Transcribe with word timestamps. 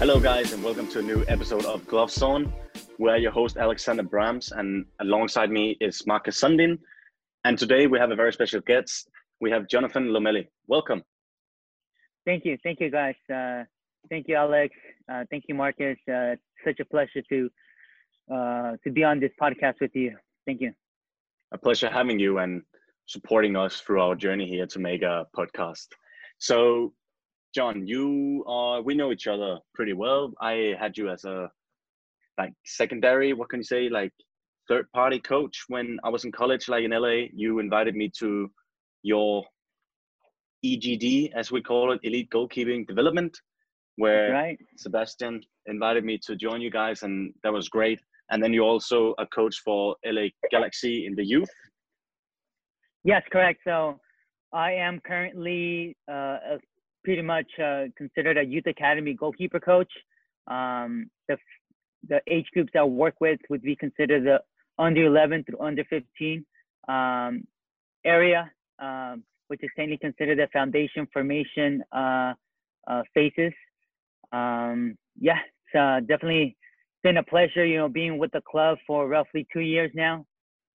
Hello, 0.00 0.18
guys, 0.18 0.54
and 0.54 0.64
welcome 0.64 0.88
to 0.88 1.00
a 1.00 1.02
new 1.02 1.26
episode 1.28 1.66
of 1.66 1.86
Glove 1.86 2.10
Zone. 2.10 2.50
We're 2.98 3.18
your 3.18 3.32
host, 3.32 3.58
Alexander 3.58 4.02
Brahms, 4.02 4.50
and 4.50 4.86
alongside 5.00 5.50
me 5.50 5.76
is 5.78 6.06
Marcus 6.06 6.40
Sundin. 6.40 6.78
And 7.44 7.58
today 7.58 7.86
we 7.86 7.98
have 7.98 8.10
a 8.10 8.16
very 8.16 8.32
special 8.32 8.62
guest. 8.62 9.10
We 9.42 9.50
have 9.50 9.68
Jonathan 9.68 10.08
Lomeli. 10.08 10.48
Welcome. 10.68 11.02
Thank 12.24 12.46
you. 12.46 12.56
Thank 12.62 12.80
you, 12.80 12.90
guys. 12.90 13.14
Uh, 13.30 13.64
thank 14.08 14.26
you, 14.26 14.36
Alex. 14.36 14.74
Uh, 15.06 15.24
thank 15.30 15.44
you, 15.48 15.54
Marcus. 15.54 15.98
Uh, 16.10 16.36
such 16.64 16.80
a 16.80 16.86
pleasure 16.86 17.20
to 17.28 17.50
uh, 18.34 18.76
to 18.82 18.90
be 18.90 19.04
on 19.04 19.20
this 19.20 19.32
podcast 19.38 19.82
with 19.82 19.94
you. 19.94 20.16
Thank 20.46 20.62
you. 20.62 20.72
A 21.52 21.58
pleasure 21.58 21.90
having 21.90 22.18
you 22.18 22.38
and 22.38 22.62
supporting 23.04 23.54
us 23.54 23.82
through 23.82 24.00
our 24.00 24.14
journey 24.14 24.48
here 24.48 24.66
to 24.68 24.78
make 24.78 25.02
a 25.02 25.26
podcast. 25.36 25.88
So, 26.38 26.94
John, 27.54 27.86
you 27.86 28.44
are 28.46 28.80
we 28.80 28.94
know 28.94 29.12
each 29.12 29.26
other 29.26 29.58
pretty 29.74 29.92
well. 29.92 30.32
I 30.40 30.74
had 30.78 30.96
you 30.96 31.10
as 31.10 31.24
a 31.24 31.50
like 32.38 32.52
secondary, 32.64 33.32
what 33.32 33.48
can 33.48 33.60
you 33.60 33.64
say, 33.64 33.88
like 33.88 34.12
third 34.68 34.86
party 34.92 35.18
coach 35.18 35.64
when 35.68 35.98
I 36.04 36.08
was 36.08 36.24
in 36.24 36.32
college, 36.32 36.68
like 36.68 36.84
in 36.84 36.92
LA. 36.92 37.26
You 37.34 37.58
invited 37.58 37.94
me 37.96 38.10
to 38.20 38.50
your 39.02 39.44
EGD, 40.64 41.32
as 41.34 41.50
we 41.50 41.60
call 41.60 41.92
it, 41.92 42.00
Elite 42.02 42.30
Goalkeeping 42.30 42.86
Development, 42.86 43.36
where 43.96 44.32
right. 44.32 44.58
Sebastian 44.76 45.40
invited 45.66 46.04
me 46.04 46.18
to 46.26 46.36
join 46.36 46.60
you 46.60 46.70
guys, 46.70 47.02
and 47.02 47.32
that 47.42 47.52
was 47.52 47.68
great. 47.68 48.00
And 48.30 48.42
then 48.42 48.52
you're 48.52 48.64
also 48.64 49.14
a 49.18 49.26
coach 49.26 49.60
for 49.64 49.96
LA 50.06 50.26
Galaxy 50.50 51.06
in 51.06 51.16
the 51.16 51.24
youth. 51.24 51.50
Yes, 53.02 53.22
correct. 53.32 53.60
So 53.64 53.98
I 54.52 54.72
am 54.72 55.00
currently 55.00 55.96
uh, 56.08 56.38
pretty 57.04 57.22
much 57.22 57.46
uh, 57.62 57.84
considered 57.96 58.38
a 58.38 58.44
youth 58.44 58.66
academy 58.66 59.14
goalkeeper 59.14 59.60
coach. 59.60 59.92
Um, 60.46 61.10
the 61.28 61.36
the 62.08 62.20
age 62.26 62.46
groups 62.54 62.72
I 62.78 62.84
work 62.84 63.14
with 63.20 63.40
would 63.50 63.62
be 63.62 63.76
considered 63.76 64.24
the 64.24 64.40
under 64.78 65.04
11 65.04 65.44
through 65.44 65.60
under 65.60 65.84
15 65.84 66.44
um, 66.88 67.44
area, 68.04 68.50
um, 68.78 69.22
which 69.48 69.62
is 69.62 69.68
mainly 69.76 69.98
considered 69.98 70.38
the 70.38 70.48
foundation 70.52 71.06
formation 71.12 71.82
uh, 71.92 72.32
uh, 72.86 73.02
phases. 73.12 73.52
Um, 74.32 74.96
yeah, 75.18 75.38
it's 75.66 75.78
uh, 75.78 76.00
definitely 76.00 76.56
been 77.02 77.18
a 77.18 77.22
pleasure, 77.22 77.64
you 77.66 77.76
know, 77.76 77.88
being 77.88 78.16
with 78.18 78.32
the 78.32 78.42
club 78.50 78.78
for 78.86 79.06
roughly 79.06 79.46
two 79.52 79.60
years 79.60 79.90
now. 79.94 80.24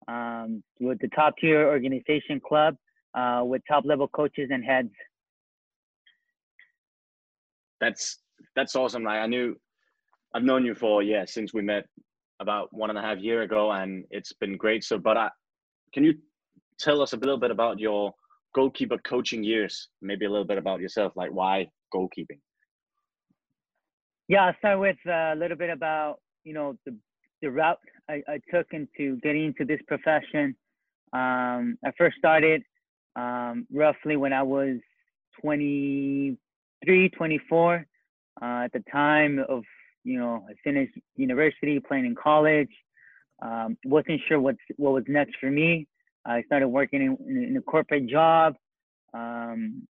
Um, 0.08 0.64
with 0.80 1.00
the 1.00 1.08
top 1.08 1.34
tier 1.42 1.67
organization 1.67 2.39
club, 2.39 2.76
uh, 3.16 3.42
with 3.44 3.64
top 3.67 3.86
level 3.86 4.08
coaches 4.08 4.50
and 4.52 4.64
heads. 4.64 4.92
That's 7.81 8.20
that's 8.56 8.76
awesome. 8.76 9.04
Like 9.04 9.20
I 9.20 9.28
knew, 9.28 9.56
I've 10.34 10.44
known 10.44 10.66
you 10.66 10.76
for 10.76 11.04
yeah 11.04 11.26
since 11.26 11.54
we 11.54 11.62
met 11.62 11.86
about 12.40 12.70
one 12.72 12.90
and 12.90 13.00
a 13.00 13.02
half 13.02 13.20
year 13.20 13.42
ago, 13.44 13.72
and 13.72 14.06
it's 14.12 14.34
been 14.34 14.58
great. 14.58 14.84
So, 14.84 14.98
but 14.98 15.17
I, 15.17 15.30
can 15.94 16.04
you 16.04 16.16
tell 16.80 17.02
us 17.02 17.14
a 17.14 17.17
little 17.17 17.38
bit 17.38 17.52
about 17.52 17.80
your 17.80 18.14
goalkeeper 18.54 18.98
coaching 19.00 19.44
years? 19.44 19.90
Maybe 20.02 20.26
a 20.26 20.30
little 20.30 20.45
bit 20.45 20.58
about 20.58 20.82
yourself, 20.82 21.14
like 21.16 21.32
why 21.32 21.67
goalkeeping. 21.94 22.40
Yeah, 24.28 24.45
I'll 24.45 24.56
start 24.58 24.80
with 24.80 24.98
uh, 25.08 25.34
a 25.34 25.36
little 25.36 25.58
bit 25.58 25.70
about 25.70 26.20
you 26.44 26.54
know 26.54 26.78
the 26.86 26.95
the 27.42 27.52
route 27.52 27.80
I, 28.10 28.22
I 28.28 28.39
took 28.54 28.67
into 28.72 29.17
getting 29.22 29.45
into 29.45 29.66
this 29.66 29.80
profession. 29.88 30.55
Um, 31.14 31.78
I 31.86 31.92
first 31.98 32.17
started 32.17 32.64
um, 33.16 33.67
roughly 33.72 34.17
when 34.17 34.33
I 34.33 34.44
was 34.44 34.78
23, 36.86 37.10
24. 37.10 37.86
Uh, 38.42 38.46
at 38.46 38.73
the 38.73 38.84
time 38.92 39.40
of 39.50 39.64
you 40.04 40.20
know, 40.20 40.46
I 40.48 40.54
finished 40.64 40.94
university, 41.16 41.80
playing 41.80 42.06
in 42.06 42.16
college. 42.16 42.70
Um, 43.42 43.76
wasn't 43.86 44.22
sure 44.28 44.40
what 44.40 44.56
what 44.78 44.94
was 44.94 45.04
next 45.08 45.36
for 45.42 45.50
me. 45.50 45.88
I 46.26 46.44
started 46.44 46.68
working 46.68 47.02
in, 47.02 47.44
in 47.44 47.58
a 47.58 47.62
corporate 47.62 48.08
job. 48.08 48.56
Um, 49.14 49.88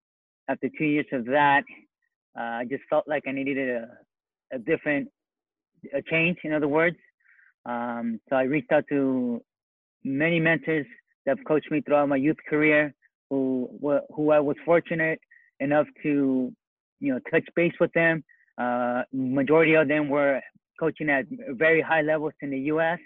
after 0.48 0.68
two 0.76 0.84
years 0.84 1.06
of 1.12 1.24
that, 1.26 1.64
uh, 2.38 2.60
I 2.60 2.64
just 2.68 2.82
felt 2.90 3.08
like 3.08 3.24
I 3.26 3.32
needed 3.32 3.58
a, 3.58 3.88
a 4.52 4.58
different, 4.58 5.08
a 5.94 6.02
change, 6.02 6.38
in 6.44 6.52
other 6.52 6.68
words. 6.68 6.96
Um, 7.64 8.20
so 8.28 8.36
I 8.36 8.42
reached 8.42 8.72
out 8.72 8.84
to 8.90 9.42
many 10.04 10.40
mentors 10.40 10.86
that 11.24 11.38
have 11.38 11.46
coached 11.46 11.70
me 11.70 11.80
throughout 11.80 12.08
my 12.08 12.16
youth 12.16 12.38
career, 12.48 12.94
who 13.30 13.70
who 14.14 14.30
I 14.30 14.40
was 14.40 14.56
fortunate 14.64 15.20
enough 15.60 15.86
to, 16.02 16.52
you 17.02 17.12
know, 17.12 17.20
touch 17.30 17.46
base 17.54 17.74
with 17.80 17.92
them 17.92 18.24
uh, 18.58 19.02
majority 19.12 19.74
of 19.74 19.88
them 19.88 20.08
were 20.08 20.40
coaching 20.78 21.08
at 21.08 21.24
very 21.50 21.80
high 21.80 22.02
levels 22.02 22.32
in 22.40 22.50
the 22.50 22.58
U.S. 22.72 22.98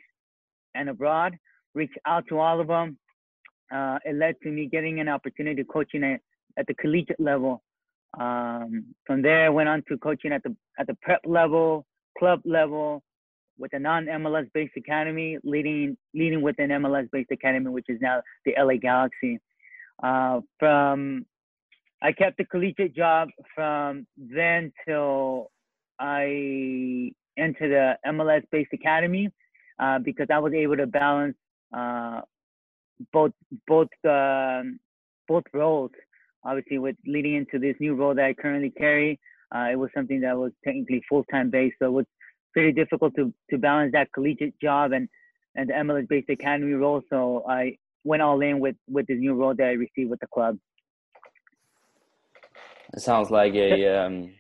and 0.74 0.88
abroad. 0.88 1.36
Reached 1.74 1.98
out 2.06 2.24
to 2.28 2.38
all 2.38 2.60
of 2.60 2.68
them. 2.68 2.98
Uh, 3.72 3.98
it 4.04 4.16
led 4.16 4.36
to 4.42 4.50
me 4.50 4.66
getting 4.66 5.00
an 5.00 5.08
opportunity 5.08 5.62
to 5.62 5.68
coaching 5.68 6.02
at, 6.04 6.20
at 6.58 6.66
the 6.66 6.74
collegiate 6.74 7.20
level. 7.20 7.62
Um, 8.18 8.94
from 9.06 9.20
there, 9.22 9.46
I 9.46 9.48
went 9.50 9.68
on 9.68 9.82
to 9.88 9.98
coaching 9.98 10.32
at 10.32 10.42
the 10.42 10.56
at 10.78 10.86
the 10.86 10.96
prep 11.02 11.20
level, 11.26 11.84
club 12.18 12.40
level, 12.44 13.02
with 13.58 13.74
a 13.74 13.78
non-MLS 13.78 14.50
based 14.54 14.76
academy, 14.76 15.38
leading 15.44 15.98
leading 16.14 16.40
with 16.40 16.58
an 16.58 16.70
MLS 16.70 17.10
based 17.10 17.30
academy, 17.30 17.68
which 17.68 17.86
is 17.88 18.00
now 18.00 18.22
the 18.46 18.54
LA 18.58 18.74
Galaxy. 18.80 19.38
Uh, 20.02 20.40
from 20.58 21.26
I 22.02 22.12
kept 22.12 22.36
the 22.38 22.44
collegiate 22.44 22.94
job 22.94 23.28
from 23.54 24.06
then 24.16 24.72
till 24.86 25.50
I 25.98 27.12
entered 27.38 27.70
the 27.70 28.10
MLS 28.12 28.42
based 28.50 28.72
academy 28.72 29.30
uh, 29.78 29.98
because 29.98 30.26
I 30.32 30.38
was 30.38 30.52
able 30.52 30.76
to 30.76 30.86
balance 30.86 31.36
uh, 31.76 32.20
both 33.12 33.32
both 33.66 33.88
um, 34.08 34.78
both 35.28 35.44
roles. 35.52 35.90
Obviously, 36.44 36.78
with 36.78 36.96
leading 37.06 37.34
into 37.34 37.58
this 37.58 37.76
new 37.80 37.94
role 37.94 38.14
that 38.14 38.24
I 38.24 38.34
currently 38.34 38.70
carry, 38.70 39.18
uh, 39.54 39.68
it 39.72 39.76
was 39.76 39.90
something 39.94 40.20
that 40.20 40.36
was 40.36 40.52
technically 40.64 41.02
full 41.08 41.24
time 41.24 41.50
based, 41.50 41.76
so 41.80 41.86
it 41.86 41.92
was 41.92 42.06
pretty 42.52 42.72
difficult 42.72 43.14
to 43.16 43.32
to 43.50 43.58
balance 43.58 43.92
that 43.92 44.12
collegiate 44.12 44.58
job 44.60 44.92
and 44.92 45.08
and 45.56 45.70
the 45.70 45.74
MLS 45.74 46.08
based 46.08 46.30
academy 46.30 46.72
role. 46.72 47.02
So 47.10 47.44
I 47.48 47.76
went 48.04 48.22
all 48.22 48.40
in 48.42 48.60
with 48.60 48.76
with 48.88 49.06
this 49.06 49.18
new 49.18 49.34
role 49.34 49.54
that 49.54 49.64
I 49.64 49.72
received 49.72 50.10
with 50.10 50.20
the 50.20 50.28
club. 50.28 50.58
It 52.94 53.00
sounds 53.00 53.30
like 53.30 53.54
a 53.54 53.86
um, 53.88 54.32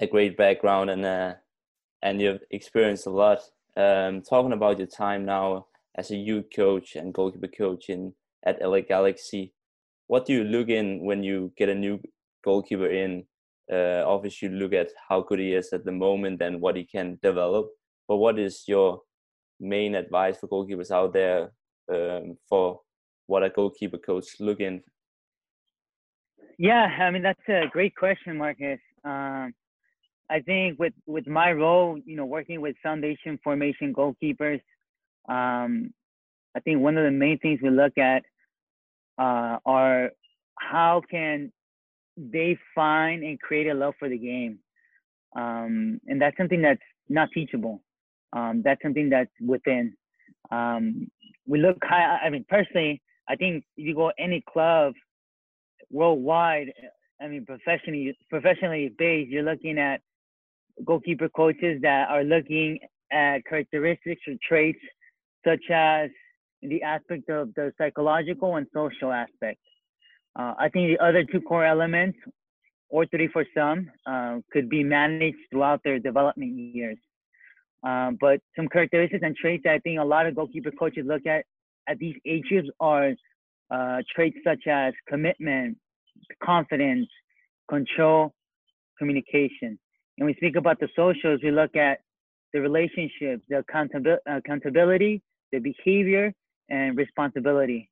a 0.00 0.06
great 0.06 0.36
background 0.36 0.90
and 0.90 1.04
uh, 1.04 1.34
and 2.02 2.20
you've 2.20 2.42
experienced 2.50 3.06
a 3.06 3.10
lot. 3.10 3.40
Um, 3.76 4.22
talking 4.22 4.52
about 4.52 4.78
your 4.78 4.86
time 4.86 5.24
now 5.24 5.66
as 5.96 6.10
a 6.10 6.16
youth 6.16 6.46
coach 6.54 6.96
and 6.96 7.14
goalkeeper 7.14 7.48
coach 7.48 7.90
in 7.90 8.14
at 8.46 8.62
LA 8.62 8.80
Galaxy, 8.80 9.52
what 10.06 10.24
do 10.26 10.32
you 10.32 10.44
look 10.44 10.68
in 10.68 11.04
when 11.04 11.22
you 11.22 11.52
get 11.56 11.68
a 11.68 11.74
new 11.74 12.00
goalkeeper 12.44 12.88
in? 12.88 13.24
Uh, 13.70 14.02
obviously, 14.06 14.48
you 14.48 14.54
look 14.54 14.72
at 14.72 14.88
how 15.08 15.20
good 15.20 15.38
he 15.38 15.52
is 15.52 15.72
at 15.72 15.84
the 15.84 15.92
moment 15.92 16.40
and 16.40 16.60
what 16.60 16.76
he 16.76 16.84
can 16.84 17.18
develop. 17.22 17.68
But 18.06 18.16
what 18.16 18.38
is 18.38 18.64
your 18.66 19.02
main 19.60 19.94
advice 19.94 20.38
for 20.38 20.48
goalkeepers 20.48 20.90
out 20.90 21.12
there 21.12 21.52
um, 21.92 22.38
for 22.48 22.80
what 23.26 23.42
a 23.42 23.50
goalkeeper 23.50 23.98
coach 23.98 24.40
look 24.40 24.60
in 24.60 24.82
yeah, 26.58 26.86
I 27.00 27.10
mean 27.10 27.22
that's 27.22 27.48
a 27.48 27.68
great 27.70 27.94
question, 27.94 28.36
Marcus. 28.36 28.80
Um, 29.04 29.54
I 30.28 30.40
think 30.44 30.78
with 30.78 30.92
with 31.06 31.26
my 31.26 31.52
role, 31.52 31.98
you 32.04 32.16
know, 32.16 32.26
working 32.26 32.60
with 32.60 32.76
foundation 32.82 33.38
formation 33.42 33.94
goalkeepers, 33.94 34.60
um, 35.28 35.94
I 36.56 36.60
think 36.60 36.80
one 36.80 36.98
of 36.98 37.04
the 37.04 37.12
main 37.12 37.38
things 37.38 37.60
we 37.62 37.70
look 37.70 37.96
at 37.96 38.24
uh, 39.18 39.58
are 39.64 40.10
how 40.58 41.00
can 41.08 41.52
they 42.16 42.58
find 42.74 43.22
and 43.22 43.40
create 43.40 43.68
a 43.68 43.74
love 43.74 43.94
for 43.98 44.08
the 44.08 44.18
game, 44.18 44.58
um, 45.36 46.00
and 46.08 46.20
that's 46.20 46.36
something 46.36 46.60
that's 46.60 46.82
not 47.08 47.28
teachable. 47.32 47.80
Um, 48.32 48.62
that's 48.64 48.82
something 48.82 49.08
that's 49.08 49.30
within. 49.40 49.94
Um, 50.50 51.08
we 51.46 51.60
look 51.60 51.78
high. 51.82 52.18
I 52.24 52.30
mean, 52.30 52.44
personally, 52.48 53.00
I 53.28 53.36
think 53.36 53.64
if 53.76 53.86
you 53.86 53.94
go 53.94 54.10
any 54.18 54.42
club 54.52 54.94
worldwide, 55.90 56.72
I 57.20 57.28
mean, 57.28 57.44
professionally 57.46 58.16
professionally 58.30 58.94
based, 58.98 59.30
you're 59.30 59.42
looking 59.42 59.78
at 59.78 60.00
goalkeeper 60.84 61.28
coaches 61.28 61.80
that 61.82 62.08
are 62.08 62.24
looking 62.24 62.78
at 63.10 63.44
characteristics 63.46 64.20
or 64.28 64.34
traits 64.46 64.78
such 65.46 65.70
as 65.70 66.10
the 66.62 66.82
aspect 66.82 67.28
of 67.30 67.54
the 67.54 67.72
psychological 67.78 68.56
and 68.56 68.66
social 68.74 69.12
aspect. 69.12 69.60
Uh, 70.38 70.54
I 70.58 70.68
think 70.68 70.98
the 70.98 71.04
other 71.04 71.24
two 71.24 71.40
core 71.40 71.64
elements, 71.64 72.18
or 72.90 73.06
three 73.06 73.28
for 73.28 73.44
some, 73.56 73.90
uh, 74.06 74.38
could 74.52 74.68
be 74.68 74.82
managed 74.82 75.36
throughout 75.50 75.80
their 75.84 75.98
development 75.98 76.56
years. 76.56 76.98
Uh, 77.86 78.10
but 78.20 78.40
some 78.56 78.68
characteristics 78.68 79.22
and 79.24 79.36
traits 79.36 79.62
that 79.64 79.74
I 79.74 79.78
think 79.78 80.00
a 80.00 80.04
lot 80.04 80.26
of 80.26 80.34
goalkeeper 80.34 80.72
coaches 80.72 81.04
look 81.06 81.26
at 81.26 81.44
at 81.88 81.98
these 81.98 82.16
ages 82.26 82.68
are 82.80 83.12
uh, 83.70 83.98
traits 84.14 84.36
such 84.44 84.66
as 84.66 84.94
commitment, 85.08 85.76
confidence, 86.42 87.08
control, 87.68 88.32
communication. 88.98 89.78
and 90.18 90.26
we 90.26 90.34
speak 90.34 90.56
about 90.56 90.80
the 90.80 90.88
socials, 90.96 91.40
we 91.42 91.50
look 91.50 91.76
at 91.76 91.98
the 92.52 92.60
relationships, 92.60 93.42
the 93.48 93.58
accountability, 93.58 94.22
accountability 94.26 95.22
the 95.52 95.58
behavior, 95.58 96.32
and 96.68 96.96
responsibility. 96.96 97.88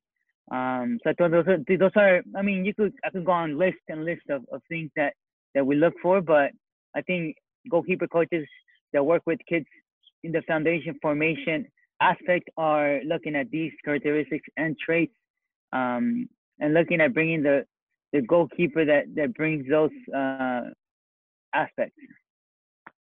Um, 0.51 0.99
so 1.03 1.13
those 1.17 1.45
are, 1.47 1.57
those 1.67 1.91
are, 1.95 2.21
I 2.35 2.41
mean, 2.41 2.63
you 2.63 2.73
could, 2.73 2.93
I 3.03 3.09
could 3.09 3.25
go 3.25 3.31
on 3.31 3.57
list 3.57 3.77
and 3.89 4.05
list 4.05 4.21
of, 4.29 4.43
of 4.51 4.61
things 4.69 4.91
that, 4.95 5.13
that 5.55 5.65
we 5.65 5.75
look 5.75 5.93
for, 6.01 6.21
but 6.21 6.51
I 6.95 7.01
think 7.01 7.35
goalkeeper 7.69 8.07
coaches 8.07 8.47
that 8.93 9.05
work 9.05 9.23
with 9.25 9.39
kids 9.49 9.65
in 10.23 10.31
the 10.31 10.41
foundation 10.47 10.97
formation 11.01 11.65
aspect 12.01 12.49
are 12.57 12.99
looking 13.05 13.35
at 13.35 13.49
these 13.49 13.71
characteristics 13.83 14.47
and 14.55 14.77
traits 14.77 15.13
um, 15.71 16.29
and 16.59 16.73
looking 16.73 17.01
at 17.01 17.13
bringing 17.13 17.43
the, 17.43 17.65
the 18.13 18.21
goalkeeper 18.21 18.85
that, 18.85 19.03
that 19.15 19.33
brings 19.33 19.67
those 19.69 19.91
uh, 20.15 20.61
aspects. 21.53 21.97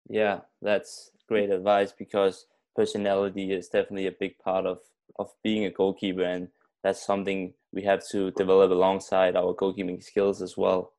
Yeah, 0.08 0.40
that's 0.60 1.10
great 1.28 1.50
advice 1.50 1.92
because 1.92 2.46
personality 2.76 3.52
is 3.52 3.68
definitely 3.68 4.06
a 4.06 4.12
big 4.12 4.38
part 4.38 4.66
of, 4.66 4.78
of 5.18 5.30
being 5.42 5.64
a 5.64 5.70
goalkeeper 5.70 6.22
and 6.22 6.48
that's 6.82 7.04
something 7.04 7.54
we 7.72 7.82
have 7.82 8.06
to 8.08 8.30
develop 8.32 8.70
alongside 8.70 9.36
our 9.36 9.54
goalkeeping 9.54 10.02
skills 10.02 10.42
as 10.42 10.56
well. 10.56 10.92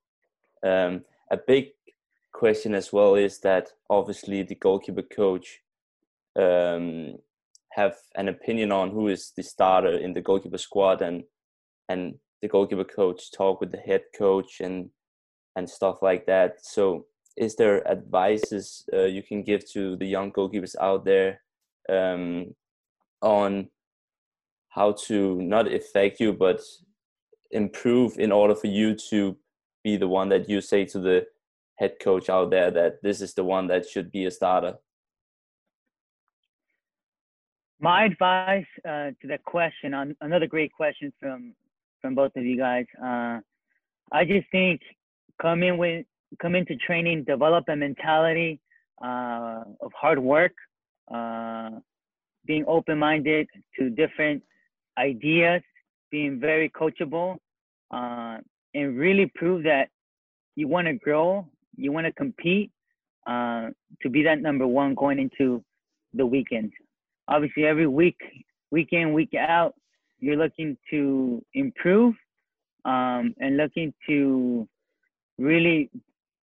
Um, 0.63 1.03
a 1.29 1.37
big 1.37 1.71
question 2.31 2.73
as 2.73 2.91
well 2.91 3.15
is 3.15 3.39
that 3.39 3.69
obviously 3.89 4.43
the 4.43 4.55
goalkeeper 4.55 5.01
coach 5.01 5.59
um, 6.35 7.17
have 7.71 7.95
an 8.15 8.27
opinion 8.27 8.71
on 8.71 8.91
who 8.91 9.07
is 9.07 9.31
the 9.35 9.43
starter 9.43 9.97
in 9.97 10.13
the 10.13 10.21
goalkeeper 10.21 10.57
squad 10.57 11.01
and 11.01 11.23
and 11.93 12.15
the 12.41 12.47
goalkeeper 12.47 12.83
coach 12.83 13.31
talk 13.31 13.61
with 13.61 13.71
the 13.71 13.83
head 13.89 14.03
coach 14.17 14.59
and 14.59 14.89
and 15.55 15.69
stuff 15.69 15.97
like 16.01 16.25
that. 16.25 16.65
So 16.65 17.05
is 17.37 17.55
there 17.55 17.87
advices 17.87 18.85
uh, 18.93 19.05
you 19.05 19.23
can 19.23 19.43
give 19.43 19.61
to 19.71 19.95
the 19.97 20.05
young 20.05 20.31
goalkeepers 20.31 20.75
out 20.79 21.05
there 21.05 21.41
um, 21.89 22.53
on 23.21 23.69
how 24.69 24.91
to 25.07 25.41
not 25.41 25.71
affect 25.71 26.19
you 26.19 26.33
but 26.33 26.61
improve 27.51 28.19
in 28.19 28.31
order 28.31 28.55
for 28.55 28.67
you 28.67 28.95
to 29.09 29.37
be 29.83 29.97
the 29.97 30.07
one 30.07 30.29
that 30.29 30.49
you 30.49 30.61
say 30.61 30.85
to 30.85 30.99
the 30.99 31.25
head 31.79 31.93
coach 32.01 32.29
out 32.29 32.49
there 32.49 32.71
that 32.71 33.01
this 33.03 33.21
is 33.21 33.33
the 33.33 33.43
one 33.43 33.67
that 33.67 33.87
should 33.87 34.11
be 34.11 34.25
a 34.25 34.31
starter 34.31 34.73
my 37.79 38.05
advice 38.05 38.65
uh, 38.85 39.11
to 39.21 39.27
that 39.27 39.43
question 39.43 39.93
on 39.93 40.15
another 40.21 40.47
great 40.47 40.71
question 40.73 41.11
from 41.19 41.53
from 42.03 42.13
both 42.13 42.31
of 42.35 42.45
you 42.45 42.57
guys 42.57 42.85
uh, 43.03 43.39
i 44.11 44.23
just 44.23 44.45
think 44.51 44.79
come 45.41 45.63
in 45.63 45.77
with 45.77 46.05
come 46.39 46.53
into 46.53 46.75
training 46.75 47.23
develop 47.23 47.65
a 47.69 47.75
mentality 47.75 48.59
uh, 49.03 49.63
of 49.81 49.91
hard 49.99 50.19
work 50.19 50.53
uh, 51.11 51.71
being 52.45 52.65
open-minded 52.67 53.47
to 53.77 53.89
different 53.89 54.43
ideas, 54.97 55.61
being 56.11 56.39
very 56.39 56.69
coachable, 56.69 57.37
uh, 57.91 58.37
and 58.73 58.97
really 58.97 59.31
prove 59.35 59.63
that 59.63 59.89
you 60.55 60.67
want 60.67 60.87
to 60.87 60.93
grow, 60.93 61.47
you 61.75 61.91
want 61.91 62.05
to 62.05 62.13
compete, 62.13 62.71
uh, 63.27 63.69
to 64.01 64.09
be 64.09 64.23
that 64.23 64.41
number 64.41 64.67
one 64.67 64.93
going 64.95 65.19
into 65.19 65.63
the 66.13 66.25
weekend. 66.25 66.71
Obviously, 67.27 67.65
every 67.65 67.87
week, 67.87 68.17
week 68.71 68.89
in, 68.91 69.13
week 69.13 69.33
out, 69.37 69.73
you're 70.23 70.37
looking 70.37 70.77
to 70.89 71.43
improve 71.53 72.15
um, 72.85 73.35
and 73.41 73.57
looking 73.57 73.93
to 74.07 74.67
really 75.37 75.89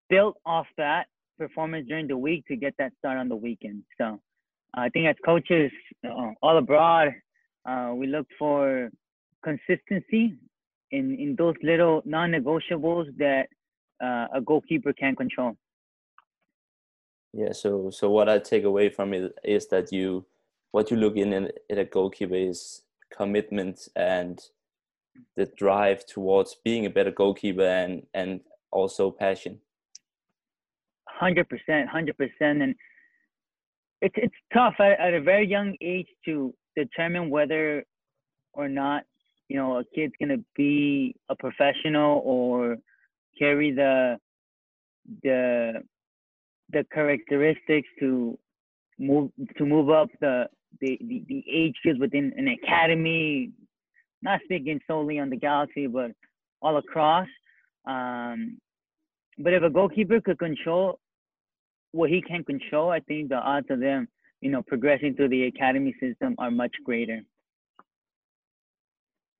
build 0.08 0.36
off 0.46 0.66
that 0.78 1.04
performance 1.38 1.86
during 1.86 2.08
the 2.08 2.16
week 2.16 2.46
to 2.46 2.56
get 2.56 2.72
that 2.78 2.92
start 2.98 3.18
on 3.18 3.28
the 3.28 3.36
weekend. 3.36 3.82
So 3.98 4.20
I 4.74 4.88
think 4.88 5.06
as 5.06 5.16
coaches 5.22 5.70
uh, 6.02 6.30
all 6.42 6.56
abroad, 6.56 7.08
uh, 7.68 7.92
we 7.94 8.06
look 8.06 8.26
for 8.38 8.88
consistency 9.44 10.34
in, 10.90 11.14
in 11.18 11.36
those 11.36 11.54
little 11.62 12.00
non-negotiables 12.06 13.06
that 13.18 13.48
uh, 14.02 14.28
a 14.32 14.40
goalkeeper 14.40 14.94
can 14.94 15.14
control. 15.14 15.56
Yeah. 17.34 17.52
So 17.52 17.90
so 17.90 18.08
what 18.08 18.30
I 18.30 18.38
take 18.38 18.64
away 18.64 18.88
from 18.88 19.12
it 19.12 19.38
is 19.44 19.68
that 19.68 19.92
you 19.92 20.24
what 20.70 20.90
you 20.90 20.96
look 20.96 21.16
in 21.18 21.34
in 21.34 21.78
a 21.78 21.84
goalkeeper 21.84 22.34
is 22.34 22.82
commitment 23.16 23.88
and 23.96 24.40
the 25.36 25.46
drive 25.56 26.06
towards 26.06 26.56
being 26.64 26.86
a 26.86 26.90
better 26.90 27.10
goalkeeper 27.10 27.62
and 27.62 28.02
and 28.14 28.40
also 28.70 29.10
passion. 29.10 29.58
Hundred 31.08 31.48
percent, 31.48 31.88
hundred 31.88 32.16
percent, 32.16 32.62
and 32.62 32.74
it's 34.00 34.14
it's 34.16 34.34
tough 34.52 34.74
at, 34.78 34.98
at 35.00 35.14
a 35.14 35.20
very 35.20 35.46
young 35.46 35.76
age 35.80 36.06
to 36.24 36.54
determine 36.76 37.30
whether 37.30 37.84
or 38.52 38.68
not 38.68 39.04
you 39.48 39.56
know 39.56 39.78
a 39.78 39.84
kid's 39.94 40.12
gonna 40.20 40.42
be 40.56 41.14
a 41.28 41.34
professional 41.34 42.22
or 42.24 42.76
carry 43.38 43.72
the 43.72 44.16
the 45.22 45.82
the 46.72 46.84
characteristics 46.92 47.88
to 47.98 48.38
move 48.98 49.30
to 49.56 49.64
move 49.64 49.90
up 49.90 50.08
the 50.20 50.46
the, 50.80 50.98
the, 51.00 51.24
the 51.28 51.44
age 51.50 51.74
kids 51.82 51.98
within 51.98 52.32
an 52.36 52.48
academy 52.48 53.50
not 54.22 54.40
speaking 54.44 54.80
solely 54.86 55.18
on 55.18 55.30
the 55.30 55.36
galaxy 55.36 55.86
but 55.86 56.10
all 56.62 56.76
across 56.76 57.28
um, 57.86 58.58
but 59.38 59.52
if 59.52 59.62
a 59.62 59.70
goalkeeper 59.70 60.20
could 60.20 60.38
control 60.38 60.98
what 61.92 62.10
he 62.10 62.20
can 62.20 62.44
control 62.44 62.90
i 62.90 63.00
think 63.00 63.28
the 63.28 63.36
odds 63.36 63.66
of 63.70 63.80
them 63.80 64.08
you 64.40 64.50
know, 64.50 64.62
progressing 64.62 65.14
through 65.14 65.28
the 65.28 65.44
academy 65.44 65.94
system 66.00 66.34
are 66.38 66.50
much 66.50 66.74
greater. 66.84 67.22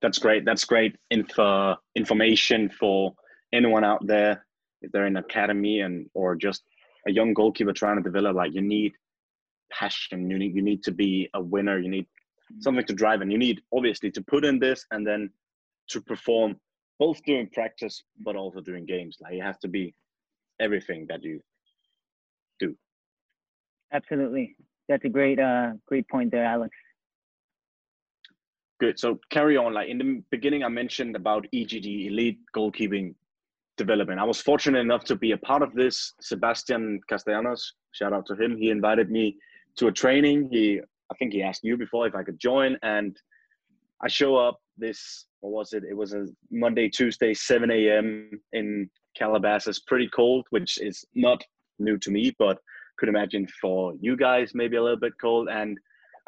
That's 0.03 0.19
great. 0.19 0.45
That's 0.45 0.65
great 0.65 0.97
info 1.11 1.77
information 1.97 2.69
for 2.69 3.15
anyone 3.53 3.85
out 3.85 4.07
there 4.07 4.47
if 4.81 4.93
they're 4.93 5.07
in 5.07 5.17
academy 5.17 5.81
and 5.81 6.09
or 6.15 6.37
just 6.37 6.63
a 7.07 7.11
young 7.11 7.35
goalkeeper 7.35 7.73
trying 7.73 7.97
to 7.97 8.03
develop. 8.03 8.37
Like 8.37 8.55
you 8.55 8.63
need 8.63 8.93
passion. 9.71 10.31
You 10.31 10.39
need 10.39 10.55
you 10.55 10.63
need 10.63 10.83
to 10.85 10.93
be 10.93 11.29
a 11.35 11.41
winner. 11.41 11.79
You 11.79 11.89
need 11.89 12.07
something 12.61 12.85
to 12.87 12.95
drive, 12.95 13.21
and 13.21 13.31
you 13.31 13.39
need 13.39 13.61
obviously 13.73 14.11
to 14.13 14.23
put 14.23 14.45
in 14.45 14.59
this 14.59 14.87
and 14.91 15.07
then 15.07 15.31
to 15.91 16.01
perform 16.01 16.57
both 16.99 17.23
during 17.25 17.49
practice 17.51 18.03
but 18.25 18.37
also 18.37 18.61
during 18.61 18.85
games. 18.87 19.17
Like 19.21 19.35
you 19.35 19.43
have 19.43 19.61
to 19.61 19.69
be 19.69 19.95
everything 20.61 21.07
that 21.09 21.23
you 21.23 21.41
do. 22.59 22.75
Absolutely 23.93 24.57
that's 24.89 25.05
a 25.05 25.09
great 25.09 25.39
uh 25.39 25.73
great 25.87 26.09
point 26.09 26.33
there, 26.33 26.45
Alex. 26.45 26.75
Good. 28.81 28.99
So 28.99 29.19
carry 29.31 29.57
on. 29.57 29.75
Like 29.75 29.89
in 29.89 29.99
the 29.99 30.23
beginning, 30.31 30.65
I 30.65 30.69
mentioned 30.69 31.15
about 31.17 31.47
EGD, 31.55 32.07
Elite 32.07 32.39
Goalkeeping 32.57 33.15
Development. 33.77 34.21
I 34.21 34.25
was 34.25 34.41
fortunate 34.41 34.79
enough 34.79 35.05
to 35.05 35.17
be 35.17 35.33
a 35.33 35.37
part 35.37 35.63
of 35.63 35.75
this. 35.75 36.15
Sebastian 36.21 37.01
Castellanos, 37.09 37.75
shout 37.93 38.13
out 38.13 38.27
to 38.27 38.35
him. 38.35 38.57
He 38.57 38.71
invited 38.71 39.11
me 39.11 39.37
to 39.79 39.89
a 39.89 39.93
training. 39.93 40.49
He, 40.51 40.81
I 41.11 41.15
think 41.17 41.33
he 41.33 41.43
asked 41.43 41.65
you 41.65 41.77
before 41.77 42.07
if 42.07 42.15
I 42.15 42.23
could 42.23 42.39
join, 42.39 42.77
and 42.83 43.17
I 44.03 44.09
show 44.09 44.37
up 44.37 44.59
this. 44.77 45.27
What 45.41 45.53
was 45.53 45.73
it? 45.73 45.85
It 45.89 45.97
was 45.97 46.15
a 46.15 46.27
Monday, 46.51 46.89
Tuesday, 46.89 47.33
7 47.33 47.71
a.m. 47.71 48.31
in 48.53 48.91
Calabasas. 49.17 49.81
Pretty 49.81 50.09
cold, 50.09 50.47
which 50.51 50.79
is 50.79 51.05
not 51.15 51.43
new 51.79 51.97
to 51.99 52.11
me, 52.11 52.35
but 52.39 52.59
could 52.99 53.09
imagine 53.09 53.47
for 53.61 53.95
you 54.01 54.17
guys 54.17 54.53
maybe 54.55 54.77
a 54.77 54.83
little 54.83 54.99
bit 54.99 55.13
cold. 55.21 55.49
And 55.49 55.79